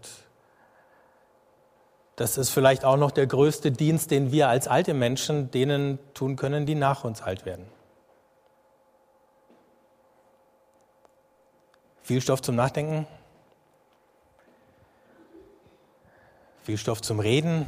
Das 2.18 2.38
ist 2.38 2.50
vielleicht 2.50 2.84
auch 2.84 2.98
noch 2.98 3.12
der 3.12 3.28
größte 3.28 3.72
Dienst, 3.72 4.12
den 4.12 4.32
wir 4.34 4.50
als 4.50 4.68
alte 4.68 4.94
Menschen 4.94 5.50
denen 5.52 5.98
tun 6.14 6.36
können, 6.36 6.66
die 6.66 6.76
nach 6.76 7.06
uns 7.06 7.22
alt 7.22 7.46
werden. 7.46 7.66
Viel 12.06 12.22
Stoff 12.22 12.44
zum 12.44 12.56
Nachdenken, 12.56 13.08
viel 16.62 16.78
Stoff 16.78 17.02
zum 17.02 17.20
Reden, 17.20 17.65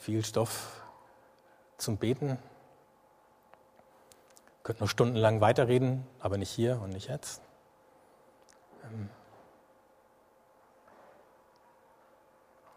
viel 0.00 0.22
Stoff 0.22 0.82
zum 1.78 1.96
Beten. 1.96 2.36
Ich 4.58 4.64
könnte 4.64 4.82
noch 4.82 4.90
stundenlang 4.90 5.40
weiterreden, 5.40 6.06
aber 6.18 6.36
nicht 6.36 6.50
hier 6.50 6.78
und 6.82 6.90
nicht 6.90 7.08
jetzt. 7.08 7.40
Ähm, 8.84 9.08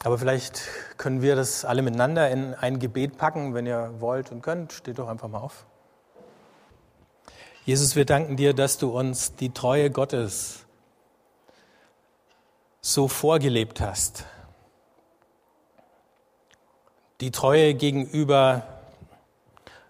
aber 0.05 0.17
vielleicht 0.17 0.61
können 0.95 1.21
wir 1.21 1.35
das 1.35 1.65
alle 1.65 1.81
miteinander 1.81 2.31
in 2.31 2.53
ein 2.53 2.79
Gebet 2.79 3.17
packen, 3.17 3.53
wenn 3.53 3.65
ihr 3.67 3.99
wollt 3.99 4.31
und 4.31 4.41
könnt. 4.41 4.71
Steht 4.71 4.99
doch 4.99 5.09
einfach 5.09 5.27
mal 5.27 5.39
auf. 5.39 5.65
Jesus, 7.65 7.97
wir 7.97 8.05
danken 8.05 8.37
dir, 8.37 8.53
dass 8.53 8.77
du 8.77 8.97
uns 8.97 9.35
die 9.35 9.53
Treue 9.53 9.91
Gottes 9.91 10.62
so 12.85 13.07
vorgelebt 13.07 13.81
hast 13.81 14.25
die 17.23 17.31
Treue 17.31 17.73
gegenüber 17.73 18.67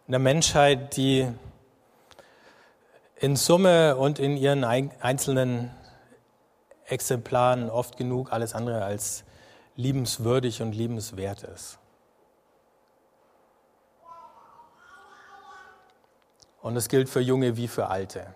einer 0.08 0.20
Menschheit, 0.20 0.96
die 0.96 1.28
in 3.16 3.36
Summe 3.36 3.96
und 3.98 4.20
in 4.20 4.38
ihren 4.38 4.64
einzelnen 4.64 5.72
Exemplaren 6.86 7.72
oft 7.72 7.98
genug 7.98 8.32
alles 8.32 8.54
andere 8.54 8.86
als 8.86 9.24
liebenswürdig 9.76 10.62
und 10.62 10.74
liebenswert 10.74 11.42
ist. 11.42 11.80
Und 16.62 16.76
es 16.76 16.88
gilt 16.88 17.10
für 17.10 17.20
Junge 17.20 17.58
wie 17.58 17.68
für 17.68 17.88
Alte. 17.88 18.36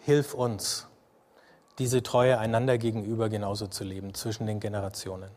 Hilf 0.00 0.34
uns, 0.34 0.88
diese 1.78 2.02
Treue 2.02 2.38
einander 2.38 2.78
gegenüber 2.78 3.28
genauso 3.28 3.66
zu 3.66 3.84
leben, 3.84 4.14
zwischen 4.14 4.46
den 4.46 4.60
Generationen. 4.60 5.30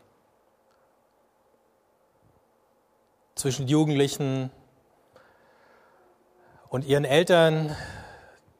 Zwischen 3.34 3.68
Jugendlichen 3.68 4.50
und 6.68 6.84
ihren 6.84 7.04
Eltern, 7.04 7.76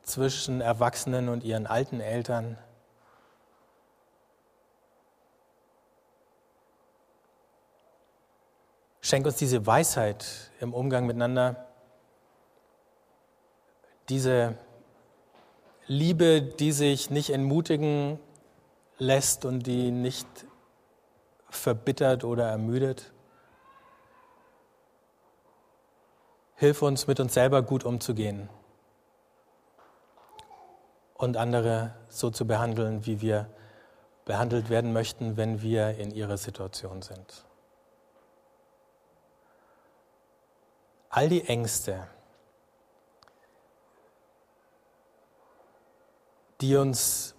zwischen 0.03 0.61
Erwachsenen 0.61 1.29
und 1.29 1.45
ihren 1.45 1.67
alten 1.67 2.01
Eltern. 2.01 2.59
Schenk 9.01 9.27
uns 9.27 9.37
diese 9.37 9.67
Weisheit 9.67 10.51
im 10.61 10.75
Umgang 10.75 11.07
miteinander, 11.07 11.67
diese 14.09 14.57
Liebe, 15.91 16.41
die 16.41 16.71
sich 16.71 17.11
nicht 17.11 17.31
entmutigen 17.31 18.21
lässt 18.99 19.45
und 19.45 19.67
die 19.67 19.91
nicht 19.91 20.29
verbittert 21.49 22.23
oder 22.23 22.49
ermüdet. 22.49 23.11
Hilf 26.55 26.83
uns, 26.83 27.09
mit 27.09 27.19
uns 27.19 27.35
selber 27.35 27.63
gut 27.63 27.83
umzugehen 27.83 28.49
und 31.15 31.37
andere 31.37 31.97
so 32.09 32.31
zu 32.31 32.47
behandeln, 32.47 33.05
wie 33.05 33.21
wir 33.21 33.51
behandelt 34.27 34.71
werden 34.71 34.93
möchten, 34.93 35.37
wenn 35.37 35.61
wir 35.61 35.99
in 35.99 36.13
ihrer 36.13 36.37
Situation 36.37 37.03
sind. 37.03 37.45
All 41.09 41.29
die 41.29 41.45
Ängste, 41.49 42.07
die 46.61 46.77
uns 46.77 47.35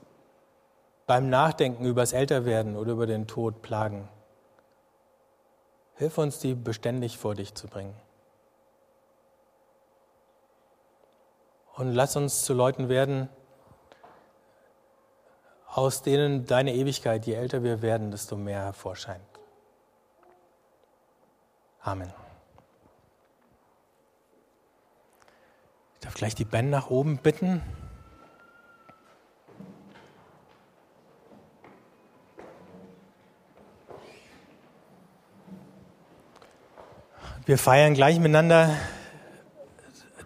beim 1.06 1.30
Nachdenken 1.30 1.86
über 1.86 2.02
das 2.02 2.14
Älterwerden 2.14 2.76
oder 2.76 2.94
über 2.94 3.06
den 3.06 3.28
Tod 3.28 3.62
plagen, 3.62 4.08
hilf 5.96 6.18
uns, 6.18 6.40
die 6.40 6.56
beständig 6.56 7.18
vor 7.18 7.36
dich 7.36 7.54
zu 7.54 7.68
bringen. 7.68 7.96
Und 11.76 11.94
lass 11.94 12.16
uns 12.16 12.44
zu 12.44 12.54
Leuten 12.54 12.90
werden, 12.90 13.30
aus 15.68 16.02
denen 16.02 16.46
deine 16.46 16.74
Ewigkeit, 16.76 17.26
je 17.26 17.34
älter 17.34 17.64
wir 17.64 17.82
werden, 17.82 18.12
desto 18.12 18.36
mehr 18.36 18.62
hervorscheint. 18.62 19.22
Amen. 21.82 22.14
Ich 25.96 26.00
darf 26.02 26.14
gleich 26.14 26.36
die 26.36 26.46
Band 26.46 26.70
nach 26.70 26.90
oben 26.90 27.18
bitten. 27.18 27.62
Wir 37.52 37.58
feiern 37.58 37.96
gleich 37.96 38.18
miteinander 38.18 38.78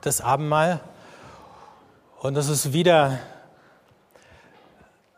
das 0.02 0.22
Abendmahl. 0.22 0.80
Und 2.20 2.36
das 2.36 2.50
ist 2.50 2.72
wieder 2.72 3.18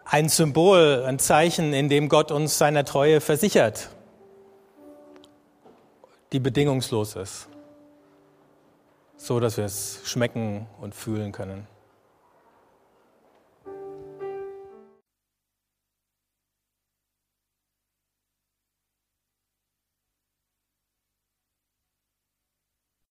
ein 0.06 0.30
Symbol, 0.30 1.04
ein 1.06 1.20
Zeichen, 1.20 1.74
in 1.74 1.90
dem 1.90 2.08
Gott 2.08 2.32
uns 2.32 2.58
seiner 2.58 2.86
Treue 2.86 3.20
versichert, 3.20 3.90
die 6.32 6.40
bedingungslos 6.40 7.18
ist, 7.18 7.50
so 9.18 9.42
dass 9.42 9.58
wir 9.58 9.66
es 9.66 10.00
schmecken 10.06 10.66
und 10.80 10.96
fühlen 10.96 11.34
können. 11.34 11.68